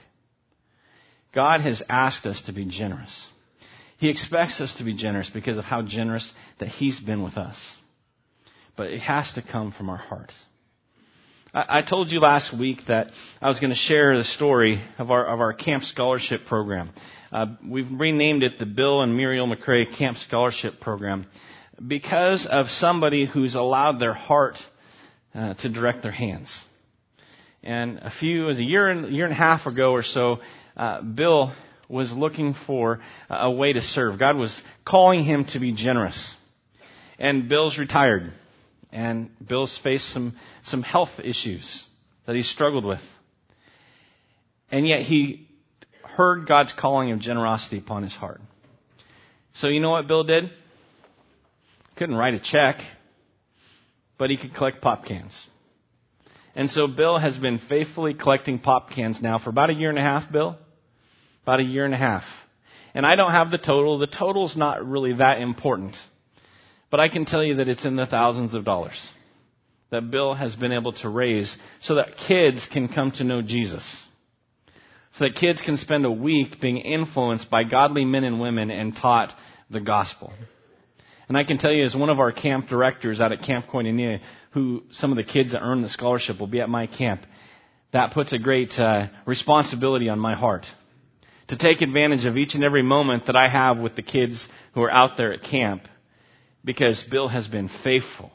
God 1.35 1.61
has 1.61 1.83
asked 1.89 2.27
us 2.27 2.43
to 2.43 2.53
be 2.53 2.65
generous. 2.65 3.29
He 3.99 4.09
expects 4.09 4.61
us 4.61 4.77
to 4.79 4.85
be 4.85 4.95
generous 4.95 5.31
because 5.31 5.59
of 5.59 5.65
how 5.65 5.83
generous 5.83 6.31
that 6.59 6.69
He's 6.69 6.99
been 6.99 7.23
with 7.23 7.37
us. 7.37 7.77
But 8.77 8.89
it 8.89 9.01
has 9.01 9.33
to 9.35 9.43
come 9.43 9.73
from 9.73 9.91
our 9.91 9.97
hearts. 9.97 10.35
I, 11.55 11.83
told 11.83 12.11
you 12.11 12.19
last 12.19 12.59
week 12.59 12.87
that 12.89 13.13
I 13.43 13.49
was 13.49 13.61
going 13.61 13.69
to 13.69 13.77
share 13.77 14.17
the 14.17 14.25
story 14.25 14.83
of 14.97 15.11
our, 15.11 15.27
of 15.27 15.39
our 15.39 15.53
camp 15.53 15.85
scholarship 15.85 16.47
program. 16.47 16.89
Uh, 17.31 17.45
we've 17.69 17.91
renamed 17.91 18.43
it 18.43 18.59
the 18.59 18.65
Bill 18.65 19.03
and 19.03 19.15
Muriel 19.15 19.47
McCrae 19.47 19.95
Camp 19.95 20.17
Scholarship 20.17 20.81
Program 20.81 21.27
because 21.87 22.47
of 22.47 22.71
somebody 22.71 23.27
who's 23.27 23.55
allowed 23.55 24.01
their 24.01 24.15
heart 24.15 24.57
uh, 25.35 25.53
to 25.53 25.69
direct 25.69 26.03
their 26.03 26.11
hands. 26.11 26.59
And 27.63 27.99
a 27.99 28.11
few, 28.11 28.45
it 28.45 28.47
was 28.47 28.59
a 28.59 28.65
year 28.65 28.89
and, 28.89 29.15
year 29.15 29.25
and 29.25 29.33
a 29.33 29.37
half 29.37 29.67
ago 29.67 29.91
or 29.91 30.03
so, 30.03 30.39
uh, 30.75 31.03
Bill 31.03 31.55
was 31.87 32.15
looking 32.15 32.55
for 32.55 33.01
a 33.29 33.51
way 33.51 33.75
to 33.75 33.83
serve. 33.83 34.19
God 34.19 34.39
was 34.39 34.63
calling 34.87 35.23
him 35.23 35.45
to 35.47 35.59
be 35.59 35.73
generous. 35.73 36.35
And 37.19 37.51
Bill's 37.51 37.77
retired. 37.77 38.33
And 38.93 39.31
Bill's 39.45 39.79
faced 39.83 40.13
some, 40.13 40.37
some 40.65 40.83
health 40.83 41.19
issues 41.25 41.87
that 42.27 42.37
he 42.37 42.43
struggled 42.43 42.85
with. 42.85 43.01
And 44.71 44.87
yet 44.87 45.01
he 45.01 45.49
heard 46.05 46.47
God's 46.47 46.73
calling 46.73 47.11
of 47.11 47.19
generosity 47.19 47.79
upon 47.79 48.03
his 48.03 48.15
heart. 48.15 48.41
So 49.55 49.69
you 49.69 49.81
know 49.81 49.91
what 49.91 50.07
Bill 50.07 50.25
did? 50.25 50.51
Couldn't 51.97 52.17
write 52.17 52.35
a 52.35 52.41
check, 52.41 52.77
but 54.19 54.31
he 54.31 54.37
could 54.37 54.55
collect 54.55 54.81
pop 54.81 55.05
cans. 55.05 55.47
And 56.55 56.71
so 56.71 56.87
Bill 56.87 57.19
has 57.19 57.39
been 57.39 57.59
faithfully 57.59 58.15
collecting 58.15 58.59
pop 58.59 58.91
cans 58.91 59.23
now 59.23 59.39
for 59.39 59.51
about 59.51 59.71
a 59.71 59.75
year 59.75 59.89
and 59.89 59.99
a 59.99 60.03
half, 60.03 60.31
Bill? 60.31 60.57
About 61.45 61.61
a 61.61 61.65
year 61.65 61.85
and 61.85 61.95
a 61.95 61.99
half. 61.99 62.25
And 62.95 63.07
I 63.07 63.15
don't 63.15 63.31
have 63.31 63.51
the 63.51 63.59
total. 63.59 63.99
The 63.99 64.07
total's 64.07 64.55
not 64.55 64.87
really 64.87 65.15
that 65.15 65.41
important. 65.41 65.97
But 66.93 67.01
I 67.01 67.09
can 67.09 67.25
tell 67.25 67.43
you 67.43 67.55
that 67.55 67.69
it's 67.69 67.87
in 67.87 67.97
the 67.97 68.07
thousands 68.07 68.53
of 68.53 68.67
dollars 68.67 69.01
that 69.89 70.11
Bill 70.11 70.35
has 70.35 70.55
been 70.55 70.73
able 70.73 70.93
to 70.93 71.09
raise 71.09 71.57
so 71.81 71.95
that 71.95 72.19
kids 72.19 72.67
can 72.71 72.87
come 72.89 73.13
to 73.13 73.25
know 73.25 73.41
Jesus. 73.41 73.83
So 75.15 75.25
that 75.25 75.35
kids 75.35 75.63
can 75.63 75.79
spend 75.79 76.05
a 76.05 76.11
week 76.11 76.61
being 76.61 76.77
influenced 76.77 77.49
by 77.49 77.65
godly 77.65 78.05
men 78.05 78.25
and 78.25 78.43
women 78.43 78.71
and 78.71 78.95
taught 78.95 79.35
the 79.71 79.81
gospel. 79.81 80.35
And 81.29 81.39
I 81.39 81.45
can 81.45 81.57
tell 81.57 81.73
you, 81.73 81.83
as 81.83 81.97
one 81.97 82.11
of 82.11 82.21
our 82.21 82.31
camp 82.31 82.69
directors 82.69 83.23
out 83.23 83.33
at 83.33 83.41
Camp 83.41 83.69
Koinonia, 83.69 84.21
who 84.51 84.83
some 84.91 85.13
of 85.13 85.17
the 85.17 85.25
kids 85.25 85.53
that 85.53 85.63
earn 85.63 85.81
the 85.81 85.89
scholarship 85.89 86.39
will 86.39 86.47
be 86.47 86.61
at 86.61 86.69
my 86.69 86.87
camp, 86.87 87.25
that 87.93 88.13
puts 88.13 88.35
a 88.35 88.39
great 88.39 88.79
uh, 88.79 89.07
responsibility 89.25 90.11
on 90.11 90.19
my 90.19 90.35
heart 90.35 90.67
to 91.49 91.57
take 91.57 91.81
advantage 91.81 92.27
of 92.27 92.37
each 92.37 92.55
and 92.55 92.63
every 92.65 92.83
moment 92.83 93.27
that 93.27 93.37
I 93.37 93.49
have 93.49 93.81
with 93.81 93.97
the 93.97 94.03
kids 94.03 94.47
who 94.75 94.83
are 94.83 94.91
out 94.91 95.17
there 95.17 95.33
at 95.33 95.43
camp 95.43 95.89
because 96.65 97.03
Bill 97.11 97.29
has 97.29 97.47
been 97.47 97.69
faithful 97.69 98.31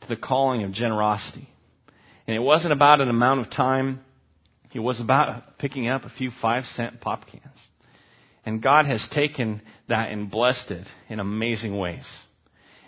to 0.00 0.08
the 0.08 0.16
calling 0.16 0.64
of 0.64 0.72
generosity. 0.72 1.48
And 2.26 2.36
it 2.36 2.40
wasn't 2.40 2.72
about 2.72 3.00
an 3.00 3.08
amount 3.08 3.40
of 3.40 3.50
time. 3.50 4.00
It 4.72 4.80
was 4.80 5.00
about 5.00 5.58
picking 5.58 5.88
up 5.88 6.04
a 6.04 6.10
few 6.10 6.30
five 6.30 6.64
cent 6.64 7.00
pop 7.00 7.26
cans. 7.26 7.68
And 8.44 8.62
God 8.62 8.86
has 8.86 9.08
taken 9.08 9.62
that 9.88 10.10
and 10.10 10.30
blessed 10.30 10.72
it 10.72 10.86
in 11.08 11.20
amazing 11.20 11.78
ways. 11.78 12.08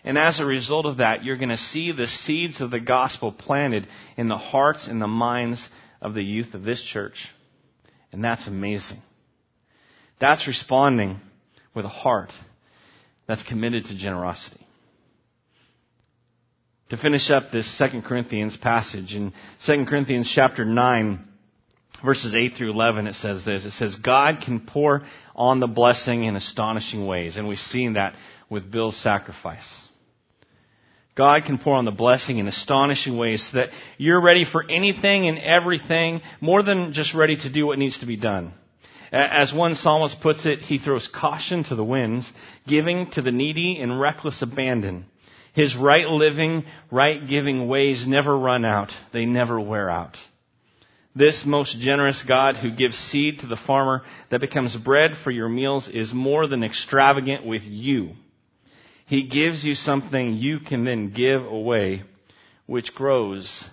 And 0.02 0.18
as 0.18 0.38
a 0.38 0.44
result 0.44 0.84
of 0.84 0.98
that, 0.98 1.24
you're 1.24 1.36
going 1.36 1.48
to 1.48 1.56
see 1.56 1.92
the 1.92 2.06
seeds 2.06 2.60
of 2.60 2.70
the 2.70 2.80
gospel 2.80 3.32
planted 3.32 3.86
in 4.16 4.28
the 4.28 4.36
hearts 4.36 4.86
and 4.86 5.00
the 5.00 5.06
minds 5.06 5.66
of 6.02 6.14
the 6.14 6.22
youth 6.22 6.54
of 6.54 6.64
this 6.64 6.82
church. 6.82 7.28
And 8.12 8.22
that's 8.22 8.46
amazing. 8.46 8.98
That's 10.20 10.46
responding 10.46 11.20
with 11.74 11.84
a 11.84 11.88
heart 11.88 12.32
that's 13.26 13.42
committed 13.42 13.86
to 13.86 13.96
generosity. 13.96 14.64
To 16.90 16.96
finish 16.96 17.30
up 17.30 17.44
this 17.50 17.78
2 17.78 18.02
Corinthians 18.02 18.56
passage, 18.56 19.14
in 19.14 19.32
2 19.64 19.86
Corinthians 19.86 20.30
chapter 20.32 20.64
9, 20.64 21.28
verses 22.04 22.34
8 22.34 22.52
through 22.54 22.72
11, 22.72 23.06
it 23.06 23.14
says 23.14 23.44
this. 23.44 23.64
It 23.64 23.72
says, 23.72 23.96
God 23.96 24.42
can 24.44 24.60
pour 24.60 25.02
on 25.34 25.60
the 25.60 25.66
blessing 25.66 26.24
in 26.24 26.36
astonishing 26.36 27.06
ways. 27.06 27.36
And 27.36 27.48
we've 27.48 27.58
seen 27.58 27.94
that 27.94 28.14
with 28.50 28.70
Bill's 28.70 28.96
sacrifice. 28.96 29.66
God 31.14 31.44
can 31.44 31.58
pour 31.58 31.74
on 31.74 31.84
the 31.84 31.92
blessing 31.92 32.38
in 32.38 32.48
astonishing 32.48 33.16
ways 33.16 33.48
so 33.48 33.58
that 33.58 33.70
you're 33.98 34.20
ready 34.20 34.44
for 34.44 34.64
anything 34.68 35.28
and 35.28 35.38
everything, 35.38 36.20
more 36.40 36.62
than 36.62 36.92
just 36.92 37.14
ready 37.14 37.36
to 37.36 37.52
do 37.52 37.66
what 37.66 37.78
needs 37.78 38.00
to 38.00 38.06
be 38.06 38.16
done. 38.16 38.52
As 39.14 39.54
one 39.54 39.76
psalmist 39.76 40.20
puts 40.20 40.44
it, 40.44 40.58
he 40.58 40.78
throws 40.78 41.06
caution 41.06 41.62
to 41.64 41.76
the 41.76 41.84
winds, 41.84 42.32
giving 42.66 43.12
to 43.12 43.22
the 43.22 43.30
needy 43.30 43.78
in 43.78 43.96
reckless 43.96 44.42
abandon. 44.42 45.04
His 45.52 45.76
right 45.76 46.08
living, 46.08 46.64
right 46.90 47.24
giving 47.24 47.68
ways 47.68 48.08
never 48.08 48.36
run 48.36 48.64
out. 48.64 48.92
They 49.12 49.24
never 49.24 49.60
wear 49.60 49.88
out. 49.88 50.18
This 51.14 51.44
most 51.46 51.78
generous 51.78 52.24
God 52.26 52.56
who 52.56 52.74
gives 52.74 52.98
seed 52.98 53.38
to 53.38 53.46
the 53.46 53.56
farmer 53.56 54.02
that 54.30 54.40
becomes 54.40 54.76
bread 54.76 55.12
for 55.22 55.30
your 55.30 55.48
meals 55.48 55.86
is 55.86 56.12
more 56.12 56.48
than 56.48 56.64
extravagant 56.64 57.46
with 57.46 57.62
you. 57.62 58.14
He 59.06 59.28
gives 59.28 59.64
you 59.64 59.76
something 59.76 60.34
you 60.34 60.58
can 60.58 60.84
then 60.84 61.10
give 61.10 61.44
away, 61.44 62.02
which 62.66 62.96
grows 62.96 63.64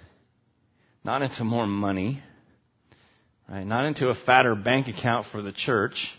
not 1.03 1.23
into 1.23 1.43
more 1.43 1.65
money, 1.65 2.21
right? 3.51 3.67
Not 3.67 3.85
into 3.85 4.07
a 4.07 4.15
fatter 4.15 4.55
bank 4.55 4.87
account 4.87 5.27
for 5.31 5.41
the 5.41 5.51
church, 5.51 6.11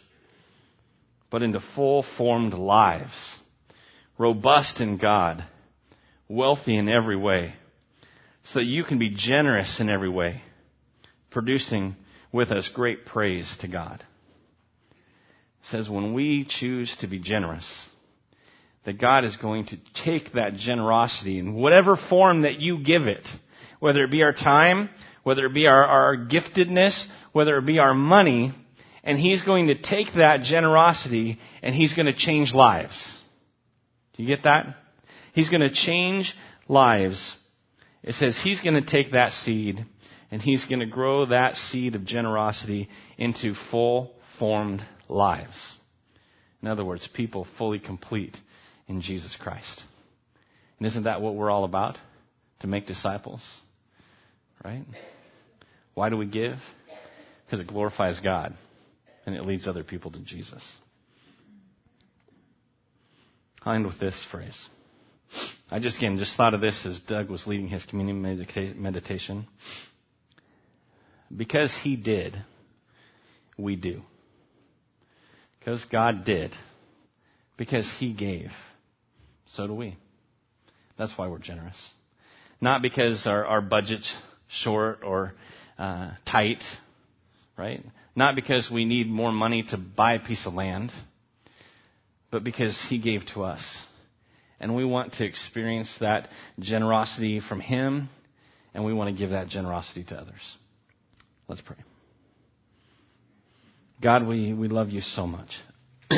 but 1.30 1.42
into 1.42 1.60
full 1.74 2.04
formed 2.18 2.52
lives, 2.52 3.38
robust 4.18 4.80
in 4.80 4.98
God, 4.98 5.44
wealthy 6.28 6.76
in 6.76 6.88
every 6.88 7.16
way, 7.16 7.54
so 8.44 8.58
that 8.58 8.66
you 8.66 8.84
can 8.84 8.98
be 8.98 9.14
generous 9.14 9.80
in 9.80 9.88
every 9.88 10.10
way, 10.10 10.42
producing 11.30 11.96
with 12.32 12.50
us 12.50 12.68
great 12.68 13.06
praise 13.06 13.56
to 13.60 13.68
God. 13.68 14.04
It 14.90 15.68
says 15.68 15.88
when 15.88 16.12
we 16.12 16.44
choose 16.44 16.94
to 16.96 17.06
be 17.06 17.18
generous, 17.18 17.88
that 18.84 19.00
God 19.00 19.24
is 19.24 19.36
going 19.36 19.66
to 19.66 19.78
take 19.94 20.32
that 20.32 20.56
generosity 20.56 21.38
in 21.38 21.54
whatever 21.54 21.96
form 21.96 22.42
that 22.42 22.58
you 22.58 22.82
give 22.82 23.06
it, 23.06 23.26
whether 23.78 24.02
it 24.02 24.10
be 24.10 24.22
our 24.22 24.32
time, 24.32 24.90
whether 25.22 25.46
it 25.46 25.54
be 25.54 25.66
our, 25.66 25.84
our 25.84 26.16
giftedness, 26.16 27.06
whether 27.32 27.56
it 27.56 27.66
be 27.66 27.78
our 27.78 27.94
money, 27.94 28.52
and 29.04 29.18
He's 29.18 29.42
going 29.42 29.68
to 29.68 29.80
take 29.80 30.14
that 30.14 30.42
generosity 30.42 31.38
and 31.62 31.74
He's 31.74 31.94
going 31.94 32.06
to 32.06 32.14
change 32.14 32.54
lives. 32.54 33.18
Do 34.14 34.22
you 34.22 34.28
get 34.28 34.44
that? 34.44 34.76
He's 35.32 35.48
going 35.48 35.62
to 35.62 35.72
change 35.72 36.34
lives. 36.68 37.36
It 38.02 38.14
says 38.14 38.38
He's 38.38 38.60
going 38.60 38.74
to 38.74 38.88
take 38.88 39.12
that 39.12 39.32
seed 39.32 39.84
and 40.30 40.40
He's 40.40 40.64
going 40.64 40.80
to 40.80 40.86
grow 40.86 41.26
that 41.26 41.56
seed 41.56 41.94
of 41.94 42.04
generosity 42.04 42.88
into 43.18 43.54
full 43.70 44.14
formed 44.38 44.84
lives. 45.08 45.74
In 46.62 46.68
other 46.68 46.84
words, 46.84 47.08
people 47.08 47.46
fully 47.58 47.78
complete 47.78 48.36
in 48.86 49.00
Jesus 49.00 49.36
Christ. 49.36 49.84
And 50.78 50.86
isn't 50.86 51.04
that 51.04 51.20
what 51.20 51.34
we're 51.34 51.50
all 51.50 51.64
about? 51.64 51.98
To 52.60 52.66
make 52.66 52.86
disciples? 52.86 53.42
Right? 54.64 54.84
Why 55.94 56.08
do 56.08 56.16
we 56.16 56.26
give? 56.26 56.58
Because 57.52 57.66
it 57.66 57.68
glorifies 57.68 58.18
God 58.18 58.54
and 59.26 59.34
it 59.34 59.44
leads 59.44 59.66
other 59.66 59.84
people 59.84 60.10
to 60.12 60.20
Jesus. 60.20 60.64
I'll 63.62 63.74
end 63.74 63.84
with 63.84 64.00
this 64.00 64.26
phrase. 64.30 64.58
I 65.70 65.78
just, 65.78 65.98
again, 65.98 66.16
just 66.16 66.34
thought 66.34 66.54
of 66.54 66.62
this 66.62 66.86
as 66.86 66.98
Doug 67.00 67.28
was 67.28 67.46
leading 67.46 67.68
his 67.68 67.84
communion 67.84 68.22
meditation. 68.22 69.46
Because 71.36 71.76
he 71.82 71.94
did, 71.96 72.42
we 73.58 73.76
do. 73.76 74.00
Because 75.58 75.84
God 75.84 76.24
did. 76.24 76.54
Because 77.58 77.90
he 77.98 78.14
gave 78.14 78.50
so 79.52 79.66
do 79.66 79.74
we. 79.74 79.98
That's 80.96 81.12
why 81.18 81.28
we're 81.28 81.38
generous. 81.38 81.90
Not 82.62 82.80
because 82.80 83.26
our, 83.26 83.44
our 83.44 83.60
budget's 83.60 84.14
short 84.48 85.00
or 85.04 85.34
uh, 85.78 86.12
tight, 86.24 86.64
right? 87.56 87.84
Not 88.14 88.34
because 88.34 88.70
we 88.70 88.84
need 88.84 89.08
more 89.08 89.32
money 89.32 89.64
to 89.70 89.76
buy 89.76 90.14
a 90.14 90.20
piece 90.20 90.46
of 90.46 90.54
land, 90.54 90.92
but 92.30 92.44
because 92.44 92.80
He 92.88 92.98
gave 92.98 93.26
to 93.34 93.42
us. 93.44 93.62
And 94.60 94.76
we 94.76 94.84
want 94.84 95.14
to 95.14 95.24
experience 95.24 95.96
that 96.00 96.28
generosity 96.60 97.40
from 97.40 97.60
Him, 97.60 98.08
and 98.74 98.84
we 98.84 98.92
want 98.92 99.14
to 99.14 99.18
give 99.18 99.30
that 99.30 99.48
generosity 99.48 100.04
to 100.04 100.16
others. 100.16 100.56
Let's 101.48 101.60
pray. 101.60 101.76
God, 104.00 104.26
we, 104.26 104.52
we 104.52 104.68
love 104.68 104.90
you 104.90 105.00
so 105.00 105.26
much. 105.26 105.56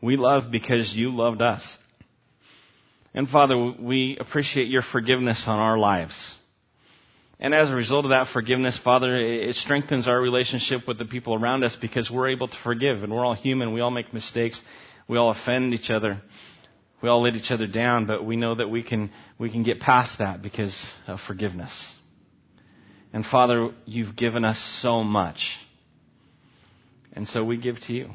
We 0.00 0.16
love 0.16 0.50
because 0.50 0.94
you 0.94 1.10
loved 1.10 1.42
us. 1.42 1.76
And 3.14 3.28
Father, 3.28 3.74
we 3.80 4.16
appreciate 4.18 4.68
your 4.68 4.82
forgiveness 4.82 5.44
on 5.46 5.58
our 5.58 5.76
lives. 5.76 6.36
And 7.40 7.54
as 7.54 7.70
a 7.70 7.74
result 7.74 8.04
of 8.04 8.10
that 8.10 8.28
forgiveness, 8.32 8.78
Father, 8.82 9.16
it 9.16 9.54
strengthens 9.54 10.08
our 10.08 10.20
relationship 10.20 10.88
with 10.88 10.98
the 10.98 11.04
people 11.04 11.34
around 11.34 11.62
us 11.62 11.76
because 11.76 12.10
we're 12.10 12.30
able 12.30 12.48
to 12.48 12.56
forgive 12.64 13.04
and 13.04 13.12
we're 13.12 13.24
all 13.24 13.34
human. 13.34 13.72
We 13.72 13.80
all 13.80 13.92
make 13.92 14.12
mistakes. 14.12 14.60
We 15.06 15.18
all 15.18 15.30
offend 15.30 15.72
each 15.72 15.90
other. 15.90 16.20
We 17.00 17.08
all 17.08 17.22
let 17.22 17.36
each 17.36 17.52
other 17.52 17.68
down, 17.68 18.06
but 18.06 18.24
we 18.24 18.34
know 18.34 18.56
that 18.56 18.68
we 18.70 18.82
can, 18.82 19.12
we 19.38 19.50
can 19.50 19.62
get 19.62 19.78
past 19.78 20.18
that 20.18 20.42
because 20.42 20.90
of 21.06 21.20
forgiveness. 21.20 21.94
And 23.12 23.24
Father, 23.24 23.70
you've 23.86 24.16
given 24.16 24.44
us 24.44 24.58
so 24.82 25.04
much. 25.04 25.58
And 27.12 27.26
so 27.28 27.44
we 27.44 27.56
give 27.56 27.78
to 27.82 27.92
you. 27.92 28.10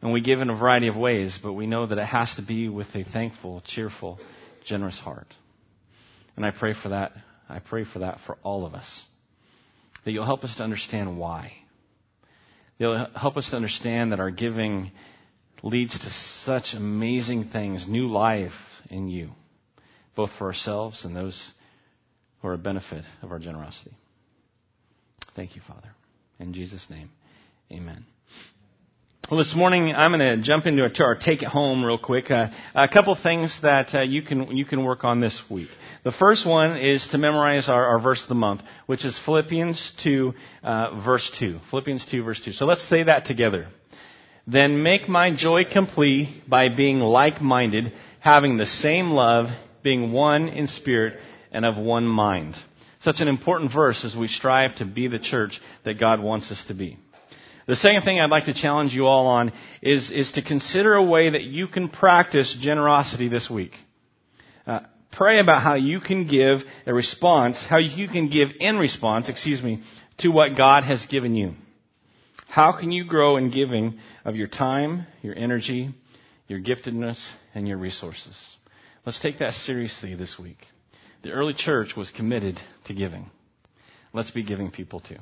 And 0.00 0.14
we 0.14 0.22
give 0.22 0.40
in 0.40 0.48
a 0.48 0.56
variety 0.56 0.88
of 0.88 0.96
ways, 0.96 1.38
but 1.42 1.52
we 1.52 1.66
know 1.66 1.86
that 1.86 1.98
it 1.98 2.06
has 2.06 2.36
to 2.36 2.42
be 2.42 2.70
with 2.70 2.88
a 2.94 3.04
thankful, 3.04 3.62
cheerful, 3.66 4.18
generous 4.64 4.98
heart. 4.98 5.26
And 6.36 6.46
I 6.46 6.52
pray 6.52 6.72
for 6.72 6.88
that. 6.88 7.12
I 7.50 7.58
pray 7.58 7.84
for 7.84 8.00
that 8.00 8.20
for 8.26 8.38
all 8.42 8.64
of 8.64 8.74
us. 8.74 9.04
That 10.04 10.12
you'll 10.12 10.24
help 10.24 10.44
us 10.44 10.56
to 10.56 10.62
understand 10.62 11.18
why. 11.18 11.52
You'll 12.78 13.06
help 13.14 13.36
us 13.36 13.50
to 13.50 13.56
understand 13.56 14.12
that 14.12 14.20
our 14.20 14.30
giving 14.30 14.92
leads 15.62 15.98
to 15.98 16.10
such 16.10 16.72
amazing 16.74 17.50
things, 17.50 17.86
new 17.86 18.06
life 18.06 18.52
in 18.88 19.08
you, 19.08 19.30
both 20.16 20.30
for 20.38 20.46
ourselves 20.46 21.04
and 21.04 21.14
those 21.14 21.50
who 22.40 22.48
are 22.48 22.54
a 22.54 22.58
benefit 22.58 23.04
of 23.22 23.30
our 23.30 23.38
generosity. 23.38 23.92
Thank 25.36 25.56
you, 25.56 25.62
Father. 25.66 25.90
In 26.38 26.54
Jesus' 26.54 26.86
name, 26.88 27.10
amen. 27.70 28.06
Well, 29.30 29.38
this 29.38 29.54
morning 29.54 29.94
I'm 29.94 30.10
going 30.10 30.38
to 30.38 30.42
jump 30.42 30.66
into 30.66 30.82
our 30.82 31.14
take 31.14 31.42
it 31.42 31.48
home 31.48 31.84
real 31.84 31.98
quick. 31.98 32.32
Uh, 32.32 32.48
a 32.74 32.88
couple 32.88 33.14
things 33.14 33.60
that 33.62 33.94
uh, 33.94 34.00
you 34.00 34.22
can 34.22 34.56
you 34.56 34.64
can 34.64 34.82
work 34.82 35.04
on 35.04 35.20
this 35.20 35.40
week. 35.48 35.68
The 36.02 36.10
first 36.10 36.44
one 36.44 36.76
is 36.76 37.06
to 37.12 37.18
memorize 37.18 37.68
our, 37.68 37.86
our 37.86 38.00
verse 38.00 38.20
of 38.24 38.28
the 38.28 38.34
month, 38.34 38.62
which 38.86 39.04
is 39.04 39.16
Philippians 39.24 39.92
2, 40.02 40.34
uh, 40.64 41.00
verse 41.04 41.30
2. 41.38 41.60
Philippians 41.70 42.06
2, 42.06 42.24
verse 42.24 42.44
2. 42.44 42.50
So 42.50 42.64
let's 42.64 42.82
say 42.82 43.04
that 43.04 43.24
together. 43.24 43.68
Then 44.48 44.82
make 44.82 45.08
my 45.08 45.32
joy 45.32 45.62
complete 45.64 46.48
by 46.48 46.68
being 46.68 46.98
like-minded, 46.98 47.92
having 48.18 48.56
the 48.56 48.66
same 48.66 49.10
love, 49.10 49.46
being 49.84 50.10
one 50.10 50.48
in 50.48 50.66
spirit 50.66 51.20
and 51.52 51.64
of 51.64 51.78
one 51.78 52.04
mind. 52.04 52.56
Such 52.98 53.20
an 53.20 53.28
important 53.28 53.72
verse 53.72 54.04
as 54.04 54.16
we 54.16 54.26
strive 54.26 54.74
to 54.78 54.84
be 54.84 55.06
the 55.06 55.20
church 55.20 55.60
that 55.84 56.00
God 56.00 56.20
wants 56.20 56.50
us 56.50 56.64
to 56.66 56.74
be. 56.74 56.98
The 57.70 57.76
second 57.76 58.02
thing 58.02 58.18
I'd 58.18 58.30
like 58.30 58.46
to 58.46 58.52
challenge 58.52 58.94
you 58.94 59.06
all 59.06 59.28
on 59.28 59.52
is, 59.80 60.10
is 60.10 60.32
to 60.32 60.42
consider 60.42 60.94
a 60.94 61.04
way 61.04 61.30
that 61.30 61.44
you 61.44 61.68
can 61.68 61.88
practice 61.88 62.52
generosity 62.60 63.28
this 63.28 63.48
week. 63.48 63.70
Uh, 64.66 64.80
pray 65.12 65.38
about 65.38 65.62
how 65.62 65.74
you 65.74 66.00
can 66.00 66.26
give 66.26 66.62
a 66.84 66.92
response, 66.92 67.64
how 67.64 67.78
you 67.78 68.08
can 68.08 68.28
give 68.28 68.48
in 68.58 68.76
response, 68.76 69.28
excuse 69.28 69.62
me, 69.62 69.84
to 70.18 70.30
what 70.30 70.56
God 70.56 70.82
has 70.82 71.06
given 71.06 71.36
you. 71.36 71.54
How 72.48 72.72
can 72.72 72.90
you 72.90 73.04
grow 73.04 73.36
in 73.36 73.52
giving 73.52 74.00
of 74.24 74.34
your 74.34 74.48
time, 74.48 75.06
your 75.22 75.38
energy, 75.38 75.94
your 76.48 76.58
giftedness, 76.58 77.24
and 77.54 77.68
your 77.68 77.78
resources? 77.78 78.36
Let's 79.06 79.20
take 79.20 79.38
that 79.38 79.54
seriously 79.54 80.16
this 80.16 80.36
week. 80.40 80.58
The 81.22 81.30
early 81.30 81.54
church 81.54 81.94
was 81.96 82.10
committed 82.10 82.60
to 82.86 82.94
giving. 82.94 83.30
Let's 84.12 84.32
be 84.32 84.42
giving 84.42 84.72
people 84.72 84.98
too. 84.98 85.18